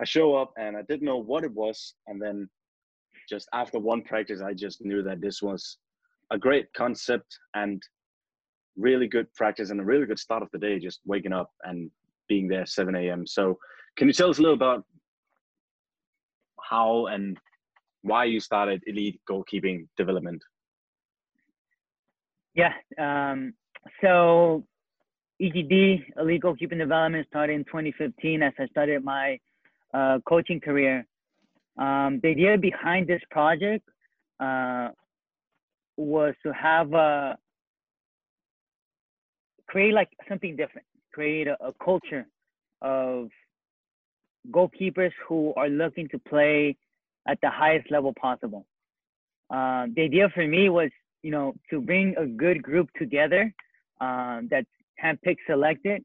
I 0.00 0.04
show 0.04 0.37
up 0.37 0.52
and 0.57 0.76
I 0.76 0.83
didn't 0.83 1.07
know 1.07 1.19
what 1.19 1.45
it 1.45 1.52
was. 1.52 1.95
And 2.07 2.23
then 2.23 2.49
just 3.28 3.49
after 3.52 3.78
one 3.78 4.02
practice, 4.02 4.40
I 4.40 4.54
just 4.54 4.80
knew 4.80 5.02
that 5.02 5.21
this 5.21 5.42
was 5.42 5.78
a 6.30 6.38
great 6.38 6.73
concept 6.75 7.37
and 7.54 7.83
really 8.76 9.09
good 9.09 9.33
practice 9.35 9.71
and 9.71 9.80
a 9.80 9.85
really 9.85 10.07
good 10.07 10.19
start 10.19 10.42
of 10.42 10.49
the 10.52 10.59
day, 10.59 10.78
just 10.78 11.00
waking 11.04 11.33
up 11.33 11.50
and 11.64 11.90
being 12.31 12.49
there 12.49 12.65
7 12.65 12.95
a.m. 12.95 13.27
So 13.27 13.59
can 13.97 14.07
you 14.07 14.15
tell 14.15 14.31
us 14.31 14.39
a 14.39 14.43
little 14.43 14.55
about 14.55 14.85
how 16.63 17.07
and 17.07 17.37
why 18.03 18.25
you 18.25 18.41
started 18.41 18.83
elite 18.87 19.21
goalkeeping 19.29 19.89
development? 19.99 20.43
Yeah. 22.55 22.73
Um, 22.99 23.55
so 24.01 24.65
EGD, 25.43 26.05
elite 26.19 26.43
goalkeeping 26.43 26.79
Development, 26.79 27.27
started 27.27 27.55
in 27.55 27.65
2015 27.65 28.43
as 28.43 28.53
I 28.59 28.67
started 28.67 29.03
my 29.03 29.39
uh, 29.93 30.19
coaching 30.29 30.61
career. 30.61 31.07
Um, 31.79 32.21
the 32.23 32.29
idea 32.29 32.59
behind 32.59 33.07
this 33.07 33.23
project 33.31 33.85
uh, 34.39 34.89
was 35.97 36.35
to 36.45 36.53
have 36.53 36.93
a, 36.93 37.39
create 39.67 39.95
like 39.95 40.11
something 40.29 40.57
different, 40.57 40.87
create 41.12 41.47
a, 41.47 41.57
a 41.64 41.73
culture 41.85 42.26
of 42.83 43.29
goalkeepers 44.50 45.12
who 45.26 45.52
are 45.57 45.69
looking 45.69 46.09
to 46.09 46.19
play 46.19 46.76
at 47.29 47.38
the 47.43 47.50
highest 47.50 47.90
level 47.90 48.12
possible. 48.21 48.67
Uh, 49.50 49.87
the 49.95 50.02
idea 50.02 50.29
for 50.35 50.47
me 50.47 50.69
was, 50.69 50.90
you 51.23 51.31
know, 51.31 51.55
to 51.69 51.81
bring 51.81 52.14
a 52.17 52.26
good 52.26 52.62
group 52.62 52.88
together 52.99 53.52
uh, 54.00 54.40
that's 54.50 54.67
handpicked, 55.02 55.38
selected, 55.47 56.02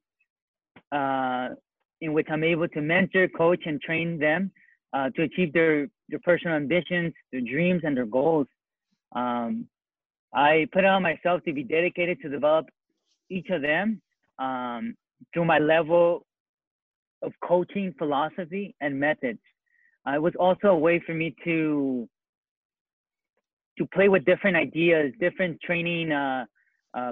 uh, 0.91 1.49
in 2.01 2.13
which 2.13 2.27
I'm 2.29 2.43
able 2.43 2.67
to 2.69 2.81
mentor, 2.81 3.27
coach, 3.29 3.61
and 3.65 3.79
train 3.81 4.19
them 4.19 4.51
uh, 4.93 5.09
to 5.11 5.23
achieve 5.23 5.53
their 5.53 5.87
their 6.09 6.19
personal 6.19 6.55
ambitions, 6.55 7.13
their 7.31 7.41
dreams, 7.41 7.81
and 7.83 7.97
their 7.97 8.05
goals. 8.05 8.47
Um, 9.15 9.67
I 10.33 10.67
put 10.71 10.83
it 10.83 10.87
on 10.87 11.01
myself 11.01 11.43
to 11.45 11.53
be 11.53 11.63
dedicated 11.63 12.19
to 12.21 12.29
develop 12.29 12.67
each 13.29 13.49
of 13.49 13.61
them 13.61 14.01
um, 14.39 14.95
through 15.33 15.45
my 15.45 15.59
level 15.59 16.25
of 17.21 17.31
coaching 17.43 17.93
philosophy 17.97 18.75
and 18.81 18.99
methods. 18.99 19.39
Uh, 20.07 20.15
it 20.15 20.21
was 20.21 20.33
also 20.39 20.67
a 20.67 20.77
way 20.77 21.01
for 21.05 21.13
me 21.13 21.35
to 21.43 22.07
to 23.77 23.85
play 23.87 24.07
with 24.07 24.23
different 24.23 24.55
ideas, 24.55 25.11
different 25.19 25.59
training 25.61 26.09
uh, 26.11 26.45
uh, 26.93 27.11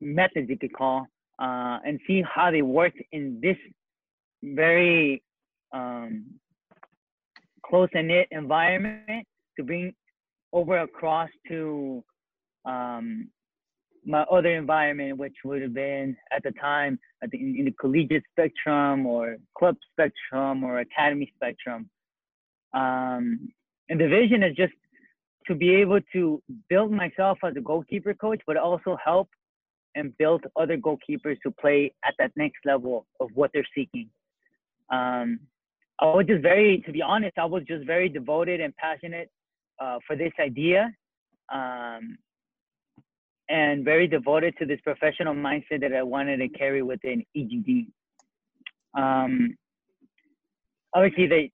methods 0.00 0.48
you 0.48 0.58
could 0.58 0.72
call, 0.72 1.06
uh, 1.38 1.78
and 1.84 2.00
see 2.06 2.22
how 2.22 2.50
they 2.50 2.62
work 2.62 2.94
in 3.12 3.38
this 3.42 3.56
very 4.42 5.22
um, 5.74 6.24
close 7.64 7.88
and 7.92 8.08
knit 8.08 8.28
environment 8.30 9.26
to 9.56 9.64
bring 9.64 9.92
over 10.52 10.78
across 10.78 11.28
to 11.48 12.02
um, 12.64 13.28
my 14.06 14.22
other 14.22 14.56
environment, 14.56 15.18
which 15.18 15.34
would 15.44 15.60
have 15.62 15.74
been 15.74 16.16
at 16.32 16.42
the 16.44 16.52
time 16.52 16.98
at 17.22 17.30
the, 17.30 17.38
in, 17.38 17.56
in 17.58 17.64
the 17.64 17.72
collegiate 17.72 18.22
spectrum 18.30 19.04
or 19.04 19.36
club 19.58 19.76
spectrum 19.92 20.62
or 20.62 20.78
academy 20.78 21.32
spectrum. 21.34 21.90
Um, 22.72 23.48
and 23.88 24.00
the 24.00 24.08
vision 24.08 24.42
is 24.42 24.54
just 24.56 24.72
to 25.48 25.54
be 25.54 25.74
able 25.74 26.00
to 26.12 26.42
build 26.68 26.92
myself 26.92 27.38
as 27.44 27.54
a 27.56 27.60
goalkeeper 27.60 28.14
coach, 28.14 28.40
but 28.46 28.56
also 28.56 28.96
help 29.04 29.28
and 29.94 30.16
build 30.18 30.44
other 30.56 30.76
goalkeepers 30.76 31.36
to 31.42 31.50
play 31.60 31.92
at 32.04 32.14
that 32.18 32.30
next 32.36 32.58
level 32.64 33.06
of 33.20 33.28
what 33.34 33.50
they're 33.52 33.66
seeking. 33.74 34.08
Um, 34.90 35.40
I 36.00 36.06
was 36.06 36.26
just 36.26 36.42
very, 36.42 36.82
to 36.86 36.92
be 36.92 37.02
honest, 37.02 37.38
I 37.38 37.46
was 37.46 37.62
just 37.66 37.86
very 37.86 38.08
devoted 38.08 38.60
and 38.60 38.76
passionate 38.76 39.30
uh, 39.80 39.98
for 40.06 40.14
this 40.14 40.32
idea, 40.38 40.92
um, 41.52 42.18
and 43.48 43.84
very 43.84 44.06
devoted 44.06 44.54
to 44.58 44.66
this 44.66 44.80
professional 44.82 45.34
mindset 45.34 45.80
that 45.80 45.92
I 45.92 46.02
wanted 46.02 46.38
to 46.38 46.48
carry 46.48 46.82
within 46.82 47.24
EGD. 47.36 47.86
Um, 48.96 49.56
obviously, 50.94 51.26
the 51.26 51.50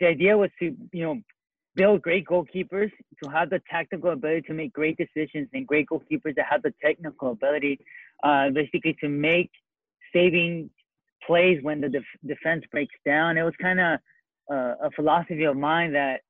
the 0.00 0.06
idea 0.06 0.36
was 0.36 0.50
to 0.60 0.76
you 0.92 1.04
know 1.04 1.20
build 1.74 2.02
great 2.02 2.26
goalkeepers 2.26 2.90
to 3.22 3.30
have 3.30 3.50
the 3.50 3.60
tactical 3.70 4.10
ability 4.10 4.42
to 4.42 4.54
make 4.54 4.72
great 4.72 4.96
decisions 4.96 5.48
and 5.52 5.66
great 5.66 5.86
goalkeepers 5.88 6.34
that 6.34 6.46
have 6.50 6.62
the 6.62 6.72
technical 6.82 7.30
ability 7.32 7.78
uh, 8.24 8.50
basically 8.50 8.96
to 9.00 9.08
make 9.08 9.50
saving 10.12 10.68
plays 11.26 11.62
when 11.62 11.80
the 11.80 11.88
def- 11.88 12.16
defense 12.26 12.64
breaks 12.72 12.94
down. 13.04 13.36
It 13.36 13.42
was 13.42 13.54
kind 13.60 13.78
of 13.80 13.98
uh, 14.50 14.74
a 14.82 14.90
philosophy 14.96 15.44
of 15.44 15.56
mine 15.56 15.92
that 15.92 16.20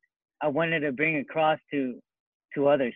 I 0.41 0.47
wanted 0.47 0.81
to 0.81 0.91
bring 0.91 1.17
across 1.17 1.59
to 1.71 1.99
to 2.55 2.67
others. 2.67 2.93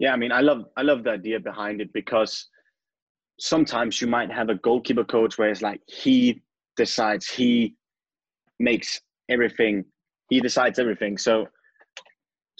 Yeah, 0.00 0.12
I 0.12 0.16
mean, 0.16 0.32
I 0.32 0.40
love 0.40 0.64
I 0.76 0.82
love 0.82 1.04
the 1.04 1.10
idea 1.10 1.38
behind 1.38 1.80
it 1.80 1.92
because 1.92 2.48
sometimes 3.38 4.00
you 4.00 4.08
might 4.08 4.32
have 4.32 4.48
a 4.48 4.56
goalkeeper 4.56 5.04
coach 5.04 5.38
where 5.38 5.50
it's 5.50 5.62
like 5.62 5.80
he 5.86 6.42
decides 6.76 7.30
he 7.30 7.76
makes 8.58 9.00
everything 9.28 9.84
he 10.28 10.40
decides 10.40 10.78
everything. 10.78 11.16
So 11.18 11.46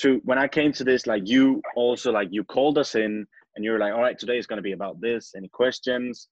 to 0.01 0.21
when 0.25 0.39
i 0.39 0.49
came 0.49 0.73
to 0.73 0.85
this 0.85 1.07
like 1.07 1.23
you 1.27 1.61
also 1.77 2.11
like 2.11 2.29
you 2.31 2.43
called 2.45 2.79
us 2.79 2.95
in 2.95 3.27
and 3.55 3.65
you 3.65 3.71
were 3.71 3.79
like 3.79 3.93
all 3.93 4.01
right 4.01 4.19
today 4.19 4.39
is 4.39 4.47
going 4.47 4.57
to 4.57 4.63
be 4.63 4.73
about 4.73 5.01
this 5.01 5.33
any 5.37 5.49
questions 5.49 6.29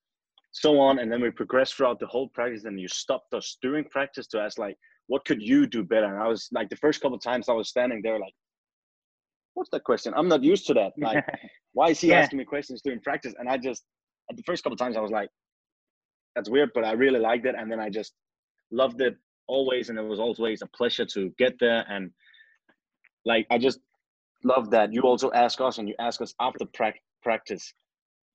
so 0.53 0.81
on 0.81 0.99
and 0.99 1.12
then 1.12 1.21
we 1.21 1.31
progressed 1.31 1.75
throughout 1.75 2.00
the 2.00 2.07
whole 2.07 2.29
practice 2.29 2.65
and 2.65 2.81
you 2.81 2.88
stopped 2.88 3.33
us 3.35 3.59
during 3.61 3.85
practice 3.85 4.27
to 4.27 4.41
ask 4.41 4.59
like 4.59 4.77
what 5.07 5.25
could 5.25 5.41
you 5.41 5.67
do 5.67 5.83
better? 5.83 6.07
And 6.07 6.23
i 6.23 6.27
was 6.27 6.49
like 6.53 6.69
the 6.71 6.77
first 6.77 7.00
couple 7.00 7.19
times 7.19 7.49
i 7.49 7.53
was 7.53 7.69
standing 7.69 8.00
there 8.03 8.19
like 8.19 8.35
what's 9.59 9.71
that 9.71 9.85
question? 9.85 10.12
I'm 10.17 10.29
not 10.29 10.43
used 10.43 10.67
to 10.69 10.75
that. 10.75 10.93
Like 10.99 11.25
why 11.73 11.91
is 11.91 12.00
he 12.00 12.09
yeah. 12.09 12.21
asking 12.21 12.38
me 12.38 12.45
questions 12.45 12.81
during 12.83 13.00
practice? 13.00 13.35
And 13.38 13.49
i 13.49 13.57
just 13.57 13.83
at 14.31 14.37
the 14.37 14.43
first 14.43 14.62
couple 14.62 14.77
times 14.77 14.97
i 14.97 15.00
was 15.00 15.11
like 15.11 15.31
that's 16.35 16.50
weird 16.50 16.71
but 16.75 16.85
i 16.85 16.93
really 16.93 17.21
liked 17.21 17.47
it. 17.47 17.55
And 17.59 17.71
then 17.71 17.81
i 17.81 17.88
just 17.91 18.12
loved 18.71 19.00
it 19.00 19.17
always 19.47 19.88
and 19.88 19.99
it 19.99 20.03
was 20.03 20.21
always 20.21 20.62
a 20.62 20.67
pleasure 20.77 21.07
to 21.07 21.31
get 21.38 21.55
there. 21.61 21.85
And 21.88 22.11
like 23.25 23.47
i 23.50 23.59
just 23.59 23.81
love 24.45 24.71
that 24.71 24.93
you 24.93 25.03
also 25.03 25.31
ask 25.33 25.61
us 25.61 25.79
and 25.79 25.88
you 25.88 25.95
ask 25.99 26.21
us 26.21 26.35
after 26.41 26.65
pra- 26.73 26.95
practice 27.23 27.75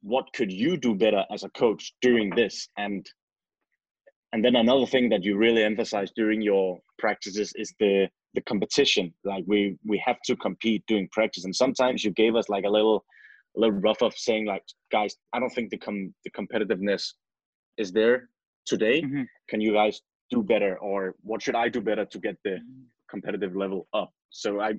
what 0.04 0.26
could 0.34 0.52
you 0.52 0.78
do 0.78 0.94
better 0.94 1.24
as 1.32 1.44
a 1.44 1.50
coach 1.50 1.94
during 2.02 2.30
this? 2.36 2.68
And 2.78 3.10
and 4.34 4.44
then 4.44 4.56
another 4.56 4.86
thing 4.86 5.10
that 5.10 5.24
you 5.24 5.38
really 5.38 5.64
emphasize 5.64 6.12
during 6.16 6.42
your 6.42 6.80
practices 7.00 7.54
is 7.56 7.74
the 7.80 8.08
the 8.34 8.42
competition. 8.42 9.14
Like 9.24 9.44
we 9.48 9.78
we 9.86 10.02
have 10.06 10.20
to 10.26 10.36
compete 10.36 10.84
during 10.88 11.08
practice. 11.10 11.46
And 11.46 11.56
sometimes 11.56 12.04
you 12.04 12.12
gave 12.12 12.36
us 12.36 12.50
like 12.50 12.66
a 12.66 12.70
little 12.70 13.06
a 13.56 13.60
little 13.60 13.80
rough 13.80 14.02
of 14.02 14.14
saying 14.16 14.46
like 14.48 14.64
guys 14.92 15.16
i 15.34 15.40
don't 15.40 15.52
think 15.52 15.70
the 15.70 15.78
com 15.78 16.14
the 16.24 16.32
competitiveness 16.32 17.14
is 17.78 17.92
there 17.92 18.30
today. 18.66 19.02
Mm-hmm. 19.02 19.24
can 19.50 19.62
you 19.62 19.74
guys 19.74 20.02
do 20.32 20.42
better? 20.42 20.78
Or 20.80 21.16
what 21.22 21.42
should 21.42 21.56
i 21.56 21.70
do 21.70 21.82
better 21.82 22.06
to 22.06 22.20
get 22.20 22.38
the 22.44 22.58
competitive 23.10 23.56
level 23.56 23.88
up? 23.94 24.12
So 24.30 24.60
i 24.60 24.74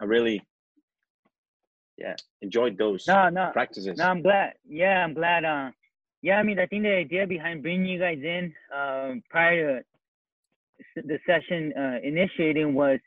i 0.00 0.04
really 0.04 0.42
yeah 1.98 2.16
enjoyed 2.42 2.78
those 2.78 3.06
no 3.06 3.28
no. 3.28 3.50
practices. 3.52 3.98
No 3.98 4.06
i'm 4.06 4.22
glad 4.22 4.54
yeah 4.68 5.04
i'm 5.04 5.14
glad 5.14 5.44
uh 5.44 5.70
yeah 6.22 6.38
i 6.38 6.42
mean 6.42 6.58
i 6.58 6.66
think 6.66 6.84
the 6.84 6.94
idea 6.94 7.26
behind 7.26 7.62
bringing 7.62 7.86
you 7.86 7.98
guys 7.98 8.22
in 8.22 8.54
um 8.74 9.22
prior 9.30 9.80
to 9.80 9.84
the 10.96 11.18
session 11.26 11.72
uh, 11.78 11.98
initiating 12.02 12.74
was 12.74 12.98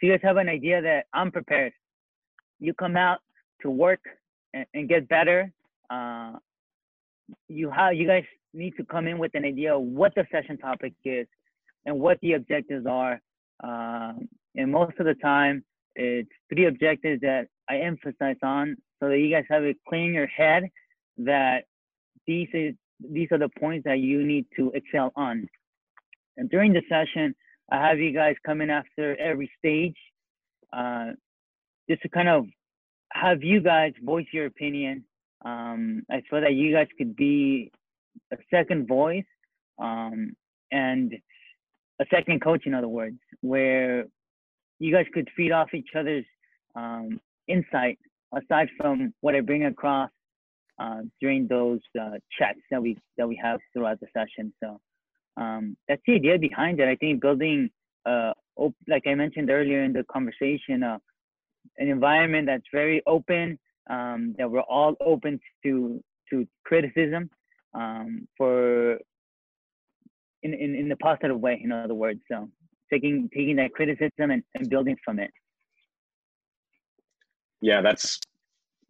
so 0.00 0.06
you 0.06 0.12
guys 0.12 0.20
have 0.22 0.36
an 0.36 0.48
idea 0.48 0.80
that 0.82 1.06
i'm 1.12 1.30
prepared 1.30 1.72
you 2.58 2.72
come 2.74 2.96
out 2.96 3.18
to 3.60 3.70
work 3.70 4.00
and, 4.54 4.66
and 4.74 4.88
get 4.88 5.08
better 5.08 5.52
uh 5.90 6.32
you 7.48 7.70
have 7.70 7.94
you 7.94 8.06
guys 8.06 8.24
need 8.54 8.76
to 8.76 8.84
come 8.84 9.06
in 9.06 9.18
with 9.18 9.34
an 9.34 9.44
idea 9.44 9.74
of 9.74 9.82
what 9.82 10.14
the 10.14 10.26
session 10.30 10.58
topic 10.58 10.92
is 11.04 11.26
and 11.86 11.98
what 11.98 12.18
the 12.20 12.34
objectives 12.34 12.86
are. 12.86 13.20
Um, 13.62 14.28
and 14.54 14.70
most 14.70 14.98
of 14.98 15.06
the 15.06 15.14
time, 15.14 15.64
it's 15.94 16.30
three 16.52 16.66
objectives 16.66 17.20
that 17.22 17.48
I 17.68 17.78
emphasize 17.78 18.36
on 18.42 18.76
so 19.00 19.08
that 19.08 19.18
you 19.18 19.30
guys 19.30 19.44
have 19.50 19.64
it 19.64 19.76
clear 19.88 20.04
in 20.04 20.14
your 20.14 20.26
head 20.26 20.64
that 21.18 21.64
these 22.26 22.48
is 22.52 22.74
these 23.10 23.28
are 23.32 23.38
the 23.38 23.50
points 23.58 23.84
that 23.84 23.98
you 23.98 24.24
need 24.24 24.46
to 24.56 24.70
excel 24.74 25.12
on. 25.16 25.48
And 26.36 26.48
during 26.50 26.72
the 26.72 26.82
session, 26.88 27.34
I 27.70 27.88
have 27.88 27.98
you 27.98 28.12
guys 28.12 28.34
come 28.44 28.60
in 28.60 28.70
after 28.70 29.16
every 29.18 29.50
stage, 29.58 29.96
uh, 30.72 31.10
just 31.88 32.02
to 32.02 32.08
kind 32.08 32.28
of 32.28 32.46
have 33.12 33.42
you 33.42 33.60
guys 33.60 33.92
voice 34.02 34.26
your 34.32 34.46
opinion. 34.46 35.04
Um, 35.44 36.02
I 36.10 36.22
feel 36.28 36.40
that 36.40 36.54
you 36.54 36.72
guys 36.72 36.88
could 36.96 37.16
be 37.16 37.70
a 38.32 38.36
second 38.50 38.88
voice 38.88 39.24
um, 39.78 40.34
and 40.70 41.12
a 42.00 42.04
second 42.10 42.42
coach, 42.42 42.62
in 42.66 42.74
other 42.74 42.88
words, 42.88 43.18
where 43.40 44.04
you 44.78 44.92
guys 44.92 45.06
could 45.12 45.28
feed 45.36 45.52
off 45.52 45.74
each 45.74 45.90
other's 45.96 46.24
um, 46.74 47.20
insight 47.48 47.98
aside 48.34 48.68
from 48.76 49.12
what 49.20 49.34
I 49.34 49.40
bring 49.40 49.64
across 49.64 50.10
uh, 50.78 51.00
during 51.20 51.46
those 51.46 51.80
uh, 52.00 52.12
chats 52.38 52.58
that 52.70 52.82
we 52.82 52.96
that 53.18 53.28
we 53.28 53.38
have 53.42 53.60
throughout 53.72 54.00
the 54.00 54.06
session. 54.16 54.52
So 54.62 54.80
um, 55.36 55.76
that's 55.88 56.02
the 56.06 56.14
idea 56.14 56.38
behind 56.38 56.80
it. 56.80 56.88
I 56.88 56.96
think 56.96 57.20
building, 57.20 57.70
uh, 58.06 58.32
op- 58.56 58.74
like 58.88 59.06
I 59.06 59.14
mentioned 59.14 59.50
earlier 59.50 59.82
in 59.82 59.92
the 59.92 60.04
conversation, 60.04 60.82
uh, 60.82 60.98
an 61.78 61.88
environment 61.88 62.46
that's 62.46 62.66
very 62.72 63.02
open, 63.06 63.58
um, 63.88 64.34
that 64.38 64.50
we're 64.50 64.60
all 64.60 64.96
open 65.00 65.40
to 65.64 66.02
to 66.30 66.46
criticism, 66.64 67.30
um, 67.74 68.26
for 68.36 68.98
in, 70.42 70.54
in 70.54 70.74
in 70.74 70.88
the 70.88 70.96
positive 70.96 71.38
way. 71.40 71.60
In 71.62 71.72
other 71.72 71.94
words, 71.94 72.20
so 72.30 72.48
taking 72.92 73.28
taking 73.34 73.56
that 73.56 73.72
criticism 73.72 74.30
and, 74.30 74.42
and 74.54 74.68
building 74.68 74.96
from 75.04 75.18
it. 75.18 75.30
Yeah, 77.60 77.80
that's 77.80 78.20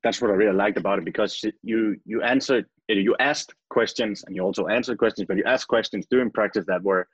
that's 0.02 0.20
what 0.20 0.30
I 0.30 0.34
really 0.34 0.56
liked 0.56 0.78
about 0.78 0.98
it 0.98 1.04
because 1.04 1.44
you 1.62 1.96
you 2.04 2.22
answered 2.22 2.66
you 2.88 3.16
asked 3.20 3.54
questions 3.70 4.24
and 4.26 4.36
you 4.36 4.42
also 4.42 4.66
answered 4.66 4.98
questions, 4.98 5.26
but 5.26 5.36
you 5.36 5.44
asked 5.44 5.68
questions 5.68 6.06
during 6.10 6.30
practice 6.30 6.64
that 6.66 6.82
were 6.82 7.06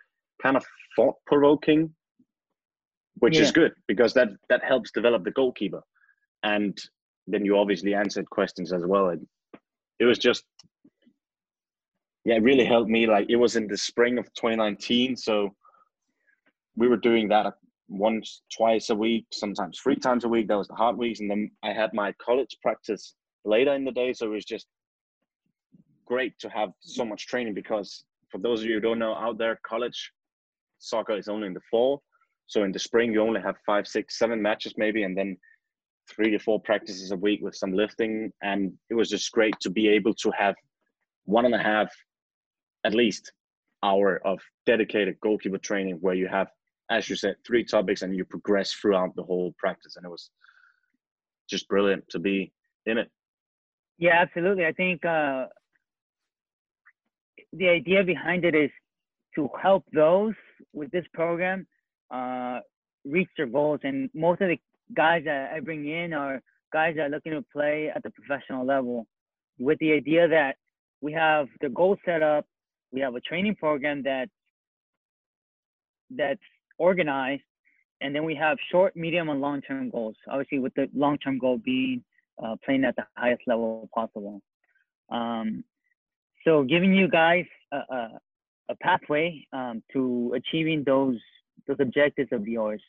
kind 0.43 0.57
of 0.57 0.65
thought 0.97 1.17
provoking, 1.27 1.95
which 3.17 3.37
yeah. 3.37 3.43
is 3.43 3.53
good 3.53 3.73
because 3.87 4.15
that 4.15 4.29
that 4.49 4.65
helps 4.65 4.91
develop 4.91 5.25
the 5.25 5.31
goalkeeper. 5.33 5.83
And 6.43 6.77
then 7.27 7.45
you 7.45 7.59
obviously 7.59 7.95
answered 7.95 8.29
questions 8.31 8.73
as 8.73 8.85
well. 8.85 9.11
And 9.11 9.27
it 9.99 10.05
was 10.05 10.19
just 10.19 10.45
yeah, 12.25 12.37
it 12.37 12.43
really 12.43 12.65
helped 12.65 12.91
me. 12.91 13.07
Like 13.07 13.27
it 13.29 13.37
was 13.37 13.57
in 13.57 13.69
the 13.69 13.77
spring 13.77 14.19
of 14.19 14.27
2019, 14.35 15.17
so 15.17 15.55
we 16.77 16.89
were 16.89 16.97
doing 16.97 17.29
that 17.29 17.55
once, 17.89 18.43
twice 18.55 18.91
a 18.91 18.95
week, 18.95 19.27
sometimes 19.33 19.81
three 19.81 19.97
times 19.97 20.25
a 20.25 20.29
week. 20.29 20.49
That 20.49 20.59
was 20.59 20.69
the 20.69 20.75
hard 20.75 20.97
weeks, 20.97 21.21
and 21.21 21.31
then 21.31 21.51
I 21.63 21.73
had 21.73 21.95
my 21.95 22.13
college 22.23 22.57
practice 22.63 23.15
later 23.45 23.75
in 23.75 23.85
the 23.85 23.93
day, 23.93 24.13
so 24.13 24.27
it 24.27 24.31
was 24.31 24.45
just 24.45 24.67
great 26.09 26.38
to 26.41 26.49
have 26.49 26.71
so 26.81 27.05
much 27.05 27.27
training 27.27 27.55
because 27.55 28.05
for 28.31 28.38
those 28.38 28.61
of 28.61 28.67
you 28.67 28.75
who 28.75 28.81
don't 28.81 28.99
know 28.99 29.15
out 29.15 29.38
there, 29.38 29.61
college 29.65 30.11
soccer 30.79 31.17
is 31.17 31.29
only 31.29 31.47
in 31.47 31.55
the 31.55 31.61
fall. 31.71 32.03
So 32.47 32.65
in 32.65 32.73
the 32.73 32.79
spring, 32.79 33.12
you 33.12 33.21
only 33.21 33.43
have 33.43 33.57
five, 33.67 33.87
six, 33.87 34.19
seven 34.19 34.41
matches 34.41 34.75
maybe, 34.77 35.03
and 35.03 35.17
then 35.17 35.37
three 36.11 36.31
to 36.31 36.38
four 36.38 36.61
practices 36.61 37.12
a 37.12 37.17
week 37.17 37.41
with 37.43 37.55
some 37.55 37.73
lifting. 37.73 38.33
And 38.43 38.73
it 38.88 38.95
was 38.95 39.11
just 39.11 39.31
great 39.33 39.55
to 39.61 39.71
be 39.71 39.88
able 39.88 40.15
to 40.15 40.31
have 40.31 40.55
one 41.27 41.45
and 41.45 41.55
a 41.55 41.62
half, 41.62 41.91
at 42.85 42.95
least, 42.95 43.33
hour 43.83 44.21
of 44.25 44.41
dedicated 44.65 45.21
goalkeeper 45.21 45.59
training 45.59 45.99
where 46.00 46.15
you 46.15 46.27
have, 46.27 46.49
as 46.91 47.09
you 47.11 47.17
said, 47.17 47.37
three 47.47 47.65
topics 47.65 48.00
and 48.00 48.17
you 48.17 48.25
progress 48.25 48.73
throughout 48.73 49.15
the 49.15 49.23
whole 49.23 49.55
practice. 49.59 49.97
And 49.97 50.07
it 50.07 50.11
was 50.11 50.31
just 51.50 51.69
brilliant 51.69 52.09
to 52.11 52.19
be 52.19 52.53
in 52.87 52.97
it. 52.97 53.11
Yeah, 53.99 54.15
absolutely. 54.21 54.65
I 54.65 54.73
think 54.73 55.05
uh, 55.05 55.47
the 57.52 57.69
idea 57.69 58.05
behind 58.05 58.45
it 58.45 58.55
is 58.55 58.71
to 59.35 59.49
help 59.61 59.85
those 59.93 60.35
with 60.73 60.90
this 60.90 61.05
program 61.12 61.67
uh, 62.11 62.61
reach 63.05 63.28
their 63.37 63.47
goals. 63.47 63.81
And 63.83 64.11
most 64.14 64.40
of 64.40 64.49
the 64.49 64.59
guys 64.95 65.23
that 65.25 65.52
I 65.55 65.61
bring 65.61 65.88
in 65.88 66.12
are 66.12 66.40
guys 66.73 66.95
that 66.97 67.02
are 67.02 67.09
looking 67.09 67.33
to 67.33 67.45
play 67.52 67.90
at 67.95 68.02
the 68.02 68.11
professional 68.11 68.67
level 68.67 69.07
with 69.59 69.78
the 69.78 69.93
idea 69.93 70.28
that 70.28 70.57
we 71.00 71.12
have 71.12 71.49
the 71.61 71.69
goal 71.69 71.97
set 72.05 72.23
up, 72.23 72.45
we 72.93 73.00
have 73.00 73.14
a 73.14 73.21
training 73.21 73.55
program 73.57 74.02
that 74.05 74.28
that's 76.11 76.40
organized, 76.78 77.43
and 78.00 78.14
then 78.14 78.25
we 78.25 78.35
have 78.35 78.57
short, 78.71 78.97
medium, 78.97 79.28
and 79.28 79.40
long-term 79.40 79.90
goals. 79.90 80.17
Obviously, 80.28 80.59
with 80.59 80.75
the 80.75 80.88
long-term 80.95 81.38
goal 81.38 81.59
being 81.59 82.02
uh, 82.43 82.57
playing 82.64 82.85
at 82.85 82.97
the 82.97 83.05
highest 83.17 83.43
level 83.47 83.88
possible. 83.95 84.40
Um, 85.11 85.64
so, 86.49 86.62
giving 86.64 86.95
you 86.95 87.09
guys 87.09 87.45
a, 87.73 87.76
a, 87.76 88.09
a 88.71 88.75
pathway 88.83 89.47
um, 89.52 89.83
to 89.93 90.33
achieving 90.35 90.83
those 90.85 91.19
those 91.67 91.76
objectives 91.81 92.31
of 92.33 92.47
yours. 92.49 92.83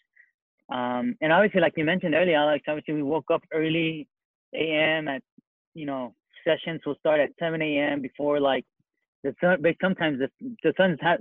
Um, 0.72 1.16
and 1.22 1.34
obviously, 1.34 1.62
like 1.62 1.74
you 1.76 1.84
mentioned 1.84 2.16
earlier, 2.16 2.38
Alex, 2.38 2.64
obviously 2.68 2.94
we 2.94 3.04
woke 3.04 3.30
up 3.34 3.44
early 3.52 4.08
a.m. 4.54 5.08
at, 5.08 5.22
you 5.74 5.86
know, 5.86 6.14
sessions 6.48 6.82
will 6.86 6.96
start 7.00 7.20
at 7.20 7.30
7 7.40 7.62
a.m. 7.62 8.02
before 8.02 8.40
like 8.40 8.66
the 9.24 9.34
sun, 9.42 9.58
but 9.62 9.76
sometimes 9.82 10.20
the, 10.20 10.30
the 10.64 10.74
sun's 10.78 11.00
ha- 11.02 11.18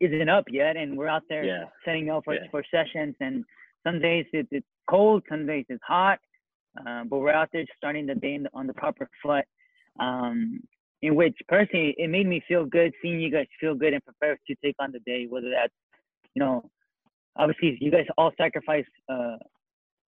isn't 0.00 0.28
up 0.28 0.44
yet 0.50 0.76
and 0.76 0.96
we're 0.96 1.08
out 1.08 1.22
there 1.28 1.44
Yeah. 1.44 1.64
setting 1.84 2.10
up 2.10 2.24
for, 2.24 2.34
Yeah. 2.34 2.46
for 2.50 2.62
sessions. 2.70 3.14
And 3.20 3.44
some 3.86 4.00
days 4.00 4.26
it, 4.32 4.46
it's 4.50 4.66
cold, 4.88 5.22
some 5.30 5.46
days 5.46 5.64
it's 5.68 5.82
hot, 5.86 6.18
uh, 6.86 7.04
but 7.04 7.18
we're 7.18 7.32
out 7.32 7.48
there 7.52 7.64
starting 7.76 8.06
the 8.06 8.14
day 8.14 8.34
in 8.34 8.42
the, 8.44 8.50
on 8.54 8.66
the 8.66 8.74
proper 8.74 9.08
foot. 9.22 9.46
Um, 9.98 10.60
in 11.04 11.14
which 11.14 11.36
personally, 11.48 11.94
it 11.98 12.08
made 12.08 12.26
me 12.26 12.42
feel 12.48 12.64
good 12.64 12.90
seeing 13.02 13.20
you 13.20 13.30
guys 13.30 13.46
feel 13.60 13.74
good 13.74 13.92
and 13.92 14.02
prepared 14.02 14.38
to 14.46 14.54
take 14.64 14.74
on 14.78 14.90
the 14.90 15.00
day, 15.00 15.26
whether 15.28 15.50
that's, 15.50 15.72
you 16.34 16.40
know, 16.40 16.64
obviously 17.36 17.76
you 17.78 17.90
guys 17.90 18.06
all 18.16 18.32
sacrifice 18.38 18.86
uh, 19.12 19.36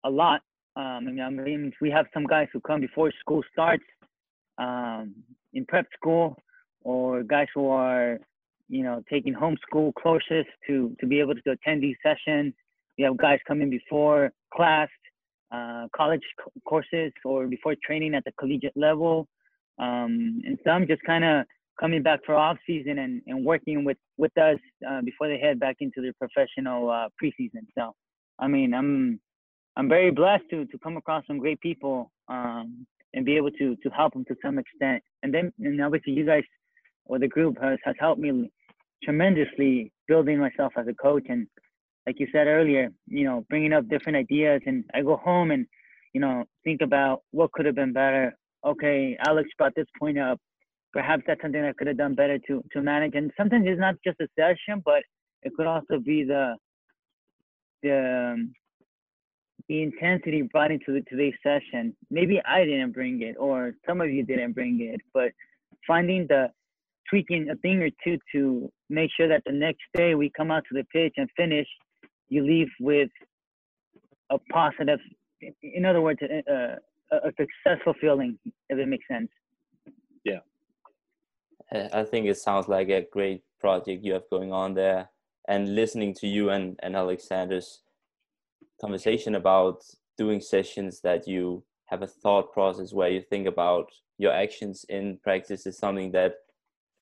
a 0.03 0.11
lot. 0.11 0.41
Um, 0.75 0.85
I 0.85 1.01
mean, 1.01 1.21
I 1.21 1.31
mean, 1.31 1.73
we 1.81 1.91
have 1.93 2.07
some 2.13 2.25
guys 2.25 2.49
who 2.53 2.61
come 2.61 2.81
before 2.81 3.13
school 3.21 3.43
starts 3.53 3.85
um, 4.59 5.15
in 5.53 5.65
prep 5.65 5.87
school, 5.95 6.37
or 6.83 7.23
guys 7.23 7.47
who 7.55 7.69
are, 7.69 8.19
you 8.69 8.83
know, 8.83 9.00
taking 9.09 9.33
homeschool 9.33 9.93
courses 9.95 10.45
to 10.67 10.97
to 10.99 11.07
be 11.07 11.21
able 11.21 11.37
to 11.37 11.50
attend 11.53 11.85
these 11.85 11.99
sessions. 12.03 12.53
We 12.99 13.05
have 13.05 13.17
guys 13.17 13.39
coming 13.47 13.71
before 13.71 14.33
class, 14.53 14.89
uh, 15.53 15.87
college 15.95 16.26
co- 16.43 16.53
courses, 16.67 17.13
or 17.25 17.47
before 17.47 17.76
training 17.87 18.15
at 18.17 18.25
the 18.25 18.33
collegiate 18.41 18.76
level, 18.76 19.29
um, 19.80 20.43
and 20.45 20.58
some 20.64 20.86
just 20.86 21.02
kind 21.04 21.25
of 21.25 21.47
coming 21.80 22.02
back 22.02 22.21
for 22.26 22.34
off 22.34 22.58
season 22.66 22.99
and, 22.99 23.23
and 23.26 23.45
working 23.45 23.84
with 23.84 23.97
with 24.19 24.36
us 24.36 24.58
uh, 24.88 25.00
before 25.02 25.28
they 25.28 25.38
head 25.38 25.58
back 25.58 25.76
into 25.80 26.02
their 26.02 26.12
professional 26.12 26.90
uh, 26.90 27.08
preseason. 27.23 27.64
So, 27.76 27.95
I 28.38 28.47
mean, 28.47 28.75
I'm 28.75 29.19
I'm 29.76 29.88
very 29.88 30.10
blessed 30.10 30.45
to 30.50 30.66
to 30.66 30.78
come 30.78 30.97
across 30.97 31.25
some 31.26 31.38
great 31.38 31.60
people 31.60 32.12
um, 32.28 32.86
and 33.14 33.25
be 33.25 33.36
able 33.36 33.50
to 33.52 33.76
to 33.76 33.90
help 33.90 34.12
them 34.12 34.25
to 34.26 34.36
some 34.45 34.58
extent. 34.58 35.02
And 35.23 35.32
then, 35.32 35.52
and 35.58 35.82
obviously, 35.82 36.12
you 36.12 36.26
guys 36.26 36.45
or 37.06 37.19
the 37.19 37.28
group 37.28 37.56
has 37.62 37.78
has 37.84 37.97
helped 37.99 38.21
me 38.21 38.50
tremendously 39.02 39.90
building 40.06 40.38
myself 40.38 40.75
as 40.76 40.86
a 40.88 40.95
coach. 40.95 41.25
And 41.28 41.47
like 42.06 42.21
you 42.21 42.26
said 42.32 42.47
earlier, 42.47 42.90
you 43.06 43.25
know, 43.25 43.47
bringing 43.49 43.73
up 43.73 43.88
different 43.88 44.16
ideas. 44.16 44.60
And 44.66 44.84
I 44.95 45.00
go 45.02 45.16
home 45.16 45.50
and 45.50 45.66
you 46.12 46.21
know 46.21 46.45
think 46.64 46.82
about 46.82 47.23
what 47.30 47.52
could 47.52 47.64
have 47.66 47.75
been 47.75 47.95
better. 47.95 48.36
Okay, 48.65 49.17
Alex 49.27 49.49
brought 49.57 49.75
this 49.75 49.87
point 49.99 50.19
up 50.19 50.39
perhaps 50.93 51.23
that's 51.27 51.41
something 51.41 51.63
I 51.63 51.73
could 51.73 51.87
have 51.87 51.97
done 51.97 52.15
better 52.15 52.39
to 52.39 52.63
to 52.73 52.83
manage. 52.83 53.15
And 53.15 53.31
sometimes 53.37 53.65
it's 53.67 53.81
not 53.81 53.97
just 54.05 54.21
a 54.21 54.29
session, 54.39 54.83
but 54.85 55.03
it 55.43 55.53
could 55.57 55.67
also 55.67 55.99
be 55.99 56.25
the 56.25 56.57
the 57.83 58.33
um, 58.35 58.53
the 59.69 59.83
intensity 59.83 60.43
brought 60.43 60.73
into 60.73 60.93
the, 60.93 61.03
today's 61.03 61.35
session. 61.43 61.97
Maybe 62.11 62.41
I 62.45 62.65
didn't 62.65 62.93
bring 62.93 63.23
it, 63.23 63.37
or 63.39 63.73
some 63.87 64.01
of 64.01 64.11
you 64.11 64.25
didn't 64.25 64.53
bring 64.53 64.81
it, 64.81 65.01
but 65.15 65.31
finding 65.87 66.27
the 66.29 66.51
tweaking 67.09 67.51
a 67.51 67.57
thing 67.57 67.83
or 67.83 67.91
two 68.03 68.19
to 68.33 68.71
make 68.89 69.11
sure 69.17 69.29
that 69.29 69.43
the 69.47 69.53
next 69.53 69.83
day 69.95 70.15
we 70.15 70.31
come 70.37 70.51
out 70.51 70.65
to 70.71 70.75
the 70.75 70.85
pitch 70.93 71.15
and 71.17 71.29
finish, 71.37 71.67
you 72.29 72.45
leave 72.45 72.69
with 72.81 73.11
a 74.31 74.39
positive. 74.53 74.99
In 75.63 75.85
other 75.85 76.01
words, 76.01 76.21
a, 76.23 76.77
a, 77.11 77.17
a 77.29 77.33
successful 77.39 77.95
feeling, 78.01 78.39
if 78.69 78.79
it 78.79 78.89
makes 78.89 79.07
sense. 79.09 79.29
Yeah. 80.25 80.41
I 81.93 82.05
think 82.05 82.27
it 82.27 82.37
sounds 82.37 82.69
like 82.69 82.89
a 82.89 83.07
great 83.13 83.45
project 83.61 84.05
you 84.05 84.15
have 84.15 84.29
going 84.31 84.53
on 84.53 84.75
there. 84.75 85.09
And 85.49 85.75
listening 85.75 86.15
to 86.15 86.27
you 86.27 86.51
and, 86.51 86.79
and 86.83 86.97
Alexander's 86.97 87.83
conversation 88.81 89.35
about 89.35 89.83
doing 90.17 90.41
sessions 90.41 91.01
that 91.03 91.27
you 91.27 91.63
have 91.87 92.03
a 92.03 92.07
thought 92.07 92.53
process 92.53 92.93
where 92.93 93.09
you 93.09 93.21
think 93.21 93.47
about 93.47 93.91
your 94.19 94.33
actions 94.33 94.85
in 94.89 95.19
practice 95.23 95.67
is 95.67 95.79
something 95.79 96.13
that 96.13 96.35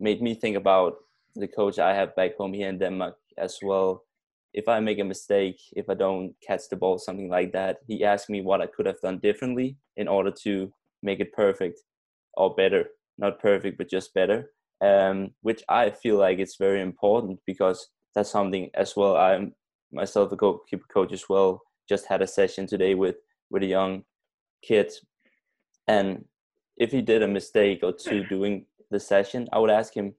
made 0.01 0.23
me 0.23 0.35
think 0.35 0.57
about 0.57 0.97
the 1.35 1.49
coach 1.49 1.79
I 1.79 1.95
have 1.95 2.15
back 2.17 2.37
home 2.37 2.53
here 2.53 2.69
in 2.69 2.79
Denmark 2.79 3.17
as 3.37 3.59
well. 3.63 4.05
If 4.55 4.69
I 4.69 4.81
make 4.81 4.99
a 4.99 5.05
mistake, 5.05 5.61
if 5.73 5.89
I 5.89 5.95
don't 5.95 6.35
catch 6.47 6.69
the 6.71 6.77
ball, 6.77 6.99
something 6.99 7.29
like 7.29 7.53
that, 7.53 7.79
he 7.87 8.05
asked 8.05 8.31
me 8.31 8.41
what 8.41 8.61
I 8.61 8.67
could 8.67 8.87
have 8.87 9.01
done 9.01 9.19
differently 9.19 9.77
in 9.97 10.09
order 10.09 10.33
to 10.43 10.73
make 11.03 11.21
it 11.21 11.33
perfect 11.33 11.81
or 12.35 12.55
better. 12.55 12.87
Not 13.19 13.41
perfect, 13.41 13.79
but 13.79 13.91
just 13.91 14.15
better 14.15 14.51
um, 14.81 15.31
which 15.43 15.63
I 15.69 15.91
feel 15.91 16.17
like 16.17 16.39
it's 16.39 16.57
very 16.57 16.81
important 16.81 17.41
because 17.47 17.89
that's 18.15 18.31
something 18.31 18.71
as 18.75 18.97
well. 18.97 19.17
I'm 19.17 19.55
myself 19.93 20.33
a 20.33 20.37
goalkeeper 20.37 20.87
coach 20.93 21.13
as 21.13 21.29
well. 21.29 21.63
Just 21.89 22.07
had 22.07 22.23
a 22.23 22.27
session 22.27 22.67
today 22.67 22.95
with 22.95 23.17
with 23.51 23.63
a 23.63 23.67
young 23.67 24.05
kid, 24.63 24.93
and 25.87 26.25
if 26.77 26.93
he 26.93 27.03
did 27.03 27.23
a 27.23 27.29
mistake 27.29 27.81
or 27.83 27.93
two 27.93 28.25
doing 28.25 28.67
the 28.91 29.01
session, 29.01 29.49
I 29.53 29.59
would 29.59 29.71
ask 29.71 29.95
him, 29.95 30.15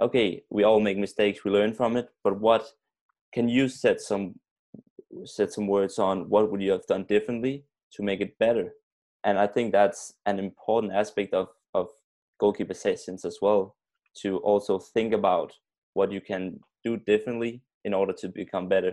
"Okay, 0.00 0.44
we 0.50 0.64
all 0.64 0.80
make 0.80 0.98
mistakes. 0.98 1.44
We 1.44 1.50
learn 1.50 1.72
from 1.72 1.96
it, 1.96 2.08
but 2.24 2.40
what 2.40 2.66
can 3.32 3.48
you 3.48 3.68
set 3.68 4.00
some 4.00 4.38
set 5.24 5.52
some 5.52 5.66
words 5.66 5.98
on? 5.98 6.28
What 6.28 6.50
would 6.50 6.62
you 6.62 6.72
have 6.72 6.86
done 6.86 7.04
differently 7.04 7.64
to 7.92 8.02
make 8.02 8.20
it 8.20 8.38
better?" 8.38 8.74
And 9.24 9.38
I 9.38 9.46
think 9.46 9.72
that's 9.72 10.14
an 10.26 10.38
important 10.38 10.92
aspect 10.92 11.34
of 11.34 11.48
of 11.74 11.88
goalkeeper 12.38 12.74
sessions 12.74 13.24
as 13.24 13.38
well 13.40 13.76
to 14.22 14.38
also 14.38 14.78
think 14.78 15.12
about 15.12 15.52
what 15.94 16.12
you 16.12 16.20
can 16.20 16.60
do 16.84 16.96
differently 16.96 17.62
in 17.84 17.94
order 17.94 18.12
to 18.12 18.28
become 18.28 18.68
better. 18.68 18.92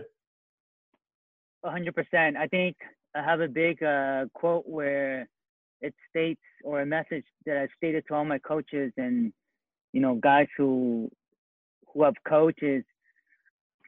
100%. 1.64 2.36
I 2.36 2.46
think 2.46 2.76
I 3.14 3.22
have 3.22 3.40
a 3.40 3.48
big 3.48 3.82
uh, 3.82 4.26
quote 4.34 4.66
where 4.66 5.28
it 5.80 5.94
states, 6.08 6.40
or 6.64 6.80
a 6.80 6.86
message 6.86 7.24
that 7.46 7.56
I've 7.56 7.70
stated 7.76 8.04
to 8.08 8.14
all 8.14 8.24
my 8.24 8.38
coaches 8.38 8.92
and, 8.96 9.32
you 9.92 10.00
know, 10.00 10.14
guys 10.14 10.48
who 10.56 11.10
who 11.92 12.04
have 12.04 12.14
coaches. 12.26 12.84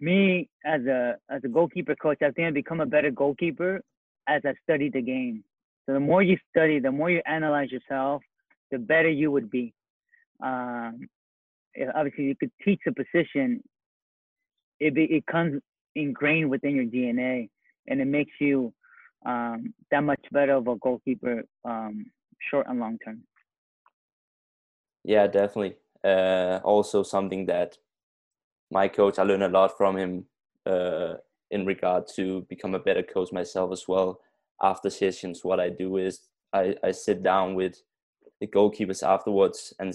Me 0.02 0.48
as 0.64 0.84
a 0.86 1.14
as 1.30 1.42
a 1.44 1.48
goalkeeper 1.48 1.94
coach, 1.94 2.18
I 2.22 2.32
think 2.32 2.48
I 2.48 2.50
become 2.50 2.80
a 2.80 2.86
better 2.86 3.12
goalkeeper 3.12 3.80
as 4.28 4.42
I 4.44 4.52
study 4.64 4.90
the 4.90 5.00
game. 5.00 5.44
So 5.86 5.92
the 5.92 6.00
more 6.00 6.22
you 6.22 6.36
study, 6.50 6.80
the 6.80 6.90
more 6.90 7.08
you 7.08 7.22
analyze 7.24 7.70
yourself, 7.70 8.20
the 8.72 8.78
better 8.78 9.08
you 9.08 9.30
would 9.30 9.48
be. 9.48 9.72
Um, 10.42 11.08
obviously, 11.94 12.24
you 12.24 12.34
could 12.34 12.50
teach 12.64 12.80
the 12.84 12.90
position. 12.90 13.62
It 14.80 14.92
be, 14.92 15.04
it 15.04 15.24
comes 15.26 15.60
ingrained 15.94 16.50
within 16.50 16.74
your 16.74 16.86
DNA, 16.86 17.48
and 17.86 18.00
it 18.00 18.06
makes 18.06 18.32
you 18.40 18.74
um, 19.24 19.72
that 19.92 20.00
much 20.00 20.24
better 20.32 20.54
of 20.54 20.66
a 20.66 20.74
goalkeeper, 20.78 21.44
um, 21.64 22.06
short 22.50 22.66
and 22.68 22.80
long 22.80 22.98
term. 23.04 23.22
Yeah, 25.04 25.28
definitely. 25.28 25.76
Uh, 26.02 26.58
also, 26.64 27.04
something 27.04 27.46
that 27.46 27.78
my 28.72 28.88
coach, 28.88 29.18
I 29.18 29.22
learned 29.22 29.42
a 29.42 29.48
lot 29.48 29.76
from 29.76 29.96
him 29.96 30.24
uh, 30.64 31.14
in 31.50 31.66
regard 31.66 32.04
to 32.16 32.46
become 32.48 32.74
a 32.74 32.78
better 32.78 33.02
coach 33.02 33.30
myself 33.30 33.70
as 33.70 33.84
well. 33.86 34.20
After 34.62 34.88
sessions, 34.88 35.44
what 35.44 35.60
I 35.60 35.68
do 35.68 35.98
is 35.98 36.20
I, 36.52 36.74
I 36.82 36.92
sit 36.92 37.22
down 37.22 37.54
with 37.54 37.82
the 38.40 38.46
goalkeepers 38.46 39.02
afterwards 39.06 39.74
and 39.78 39.94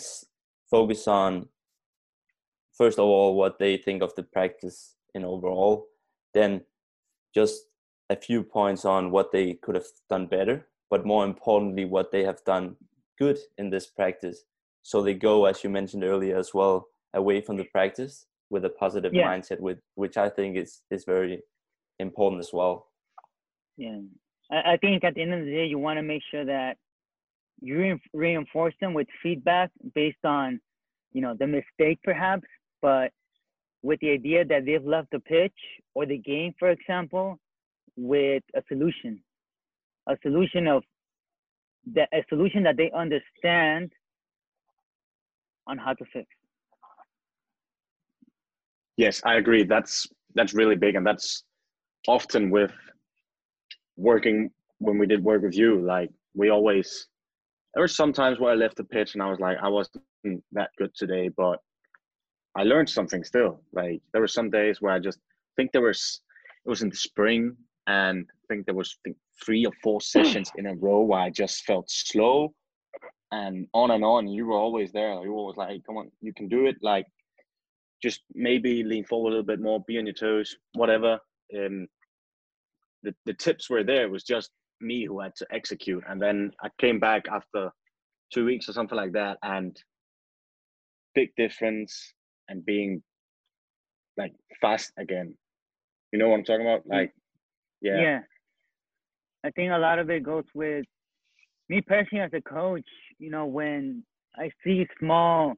focus 0.70 1.08
on 1.08 1.48
first 2.78 3.00
of 3.00 3.06
all 3.06 3.36
what 3.36 3.58
they 3.58 3.78
think 3.78 4.04
of 4.04 4.14
the 4.16 4.24
practice 4.24 4.96
in 5.16 5.26
overall, 5.26 5.88
then 6.34 6.62
just 7.34 7.64
a 8.10 8.16
few 8.16 8.44
points 8.44 8.86
on 8.86 9.10
what 9.10 9.32
they 9.32 9.56
could 9.56 9.76
have 9.76 9.88
done 10.10 10.28
better, 10.28 10.68
but 10.90 11.06
more 11.06 11.26
importantly, 11.26 11.86
what 11.86 12.12
they 12.12 12.24
have 12.24 12.44
done 12.46 12.76
good 13.18 13.40
in 13.58 13.72
this 13.72 13.88
practice. 13.88 14.44
So 14.84 15.02
they 15.02 15.16
go, 15.16 15.46
as 15.46 15.64
you 15.64 15.70
mentioned 15.72 16.04
earlier 16.04 16.38
as 16.38 16.54
well, 16.54 16.90
away 17.14 17.42
from 17.42 17.58
the 17.58 17.64
practice 17.66 18.28
with 18.50 18.66
a 18.66 18.70
positive 18.70 19.14
yeah. 19.14 19.28
mindset, 19.28 19.60
with 19.60 19.80
which 19.96 20.18
I 20.18 20.30
think 20.30 20.58
is 20.58 20.82
is 20.92 21.06
very 21.06 21.42
important 22.00 22.40
as 22.40 22.52
well. 22.54 22.88
Yeah, 23.78 24.00
I 24.52 24.78
think 24.78 25.04
at 25.04 25.16
the 25.16 25.22
end 25.22 25.34
of 25.34 25.46
the 25.46 25.52
day, 25.52 25.66
you 25.66 25.78
want 25.78 25.98
to 25.98 26.04
make 26.04 26.24
sure 26.32 26.46
that 26.46 26.78
you 27.62 28.00
reinforce 28.14 28.74
them 28.80 28.94
with 28.94 29.08
feedback 29.22 29.72
based 29.96 30.24
on, 30.24 30.60
you 31.12 31.22
know, 31.22 31.36
the 31.38 31.48
mistake 31.48 32.00
perhaps, 32.04 32.48
but 32.82 33.12
with 33.84 34.00
the 34.00 34.12
idea 34.12 34.46
that 34.46 34.66
they've 34.66 34.86
left 34.86 35.12
the 35.12 35.20
pitch 35.20 35.54
or 35.96 36.06
the 36.06 36.18
game, 36.18 36.54
for 36.60 36.70
example, 36.70 37.38
with 37.96 38.44
a 38.56 38.62
solution, 38.68 39.20
a 40.08 40.16
solution 40.22 40.68
of 40.68 40.84
that 41.94 42.10
a 42.14 42.24
solution 42.30 42.64
that 42.64 42.78
they 42.78 42.92
understand 42.92 43.92
on 45.68 45.78
how 45.78 45.94
to 45.94 46.06
fix. 46.14 46.28
Yes, 48.98 49.22
I 49.26 49.36
agree. 49.36 49.64
That's 49.64 50.08
that's 50.34 50.54
really 50.54 50.76
big, 50.76 50.96
and 50.96 51.06
that's 51.06 51.44
often 52.08 52.50
with 52.50 52.72
working 53.96 54.52
when 54.80 54.98
we 54.98 55.08
did 55.08 55.24
work 55.24 55.42
with 55.42 55.56
you. 55.56 55.82
Like 55.82 56.10
we 56.36 56.50
always, 56.50 57.08
there 57.74 57.84
were 57.84 57.88
some 57.88 58.14
times 58.14 58.40
where 58.40 58.52
I 58.52 58.56
left 58.56 58.78
the 58.78 58.84
pitch 58.84 59.14
and 59.14 59.24
I 59.24 59.30
was 59.30 59.40
like, 59.40 59.58
I 59.62 59.68
wasn't 59.68 60.44
that 60.52 60.70
good 60.78 60.94
today, 60.96 61.30
but 61.30 61.60
I 62.56 62.64
learned 62.64 62.90
something 62.90 63.24
still. 63.24 63.62
Like 63.74 64.02
there 64.12 64.22
were 64.22 64.28
some 64.28 64.50
days 64.50 64.82
where 64.82 64.94
I 64.94 65.00
just 65.00 65.20
think 65.56 65.72
there 65.72 65.82
was 65.82 66.22
it 66.66 66.70
was 66.70 66.82
in 66.82 66.90
the 66.90 66.96
spring 66.96 67.56
and 67.88 68.26
I 68.30 68.54
think 68.54 68.66
there 68.66 68.76
was 68.76 68.98
think, 69.04 69.18
three 69.44 69.66
or 69.66 69.74
four 69.84 70.00
hmm. 70.00 70.24
sessions 70.24 70.52
in 70.58 70.68
a 70.68 70.76
row 70.76 71.02
where 71.02 71.22
I 71.22 71.30
just 71.30 71.66
felt 71.66 71.90
slow 71.90 72.54
and 73.32 73.68
on 73.74 73.92
and 73.92 74.04
on. 74.04 74.28
You 74.28 74.48
were 74.48 74.58
always 74.58 74.92
there. 74.92 75.14
You 75.24 75.32
were 75.32 75.38
always 75.38 75.58
like, 75.58 75.86
come 75.86 75.98
on, 75.98 76.12
you 76.22 76.34
can 76.34 76.48
do 76.48 76.66
it. 76.66 76.78
Like 76.82 77.06
just 78.02 78.22
maybe 78.34 78.84
lean 78.84 79.04
forward 79.06 79.30
a 79.30 79.32
little 79.32 79.46
bit 79.46 79.60
more, 79.60 79.84
be 79.88 79.98
on 79.98 80.06
your 80.06 80.14
toes, 80.14 80.56
whatever. 80.74 81.20
Um, 81.56 81.88
the, 83.04 83.16
the 83.26 83.34
tips 83.34 83.70
were 83.70 83.84
there. 83.84 84.04
It 84.04 84.12
was 84.12 84.24
just 84.24 84.52
me 84.82 85.06
who 85.06 85.20
had 85.20 85.36
to 85.38 85.48
execute. 85.52 86.04
And 86.08 86.22
then 86.22 86.52
I 86.62 86.70
came 86.80 87.00
back 87.00 87.26
after 87.32 87.72
two 88.32 88.46
weeks 88.46 88.70
or 88.70 88.74
something 88.74 88.98
like 88.98 89.14
that 89.14 89.38
and 89.44 89.76
big 91.16 91.30
difference 91.36 92.14
and 92.50 92.66
being 92.66 93.02
like 94.18 94.34
fast 94.62 94.92
again. 94.98 95.36
You 96.12 96.20
know 96.20 96.30
what 96.30 96.38
I'm 96.38 96.44
talking 96.44 96.68
about? 96.68 96.88
Mm. 96.88 96.92
Like, 96.92 97.14
yeah. 97.82 98.02
Yeah. 98.02 98.20
I 99.44 99.52
think 99.52 99.72
a 99.72 99.78
lot 99.78 100.00
of 100.00 100.10
it 100.10 100.24
goes 100.24 100.46
with 100.54 100.86
me 101.70 101.82
personally 101.82 102.24
as 102.24 102.32
a 102.34 102.42
coach. 102.42 102.88
You 103.20 103.30
know, 103.30 103.46
when 103.46 104.04
I 104.36 104.52
see 104.64 104.86
small 105.00 105.56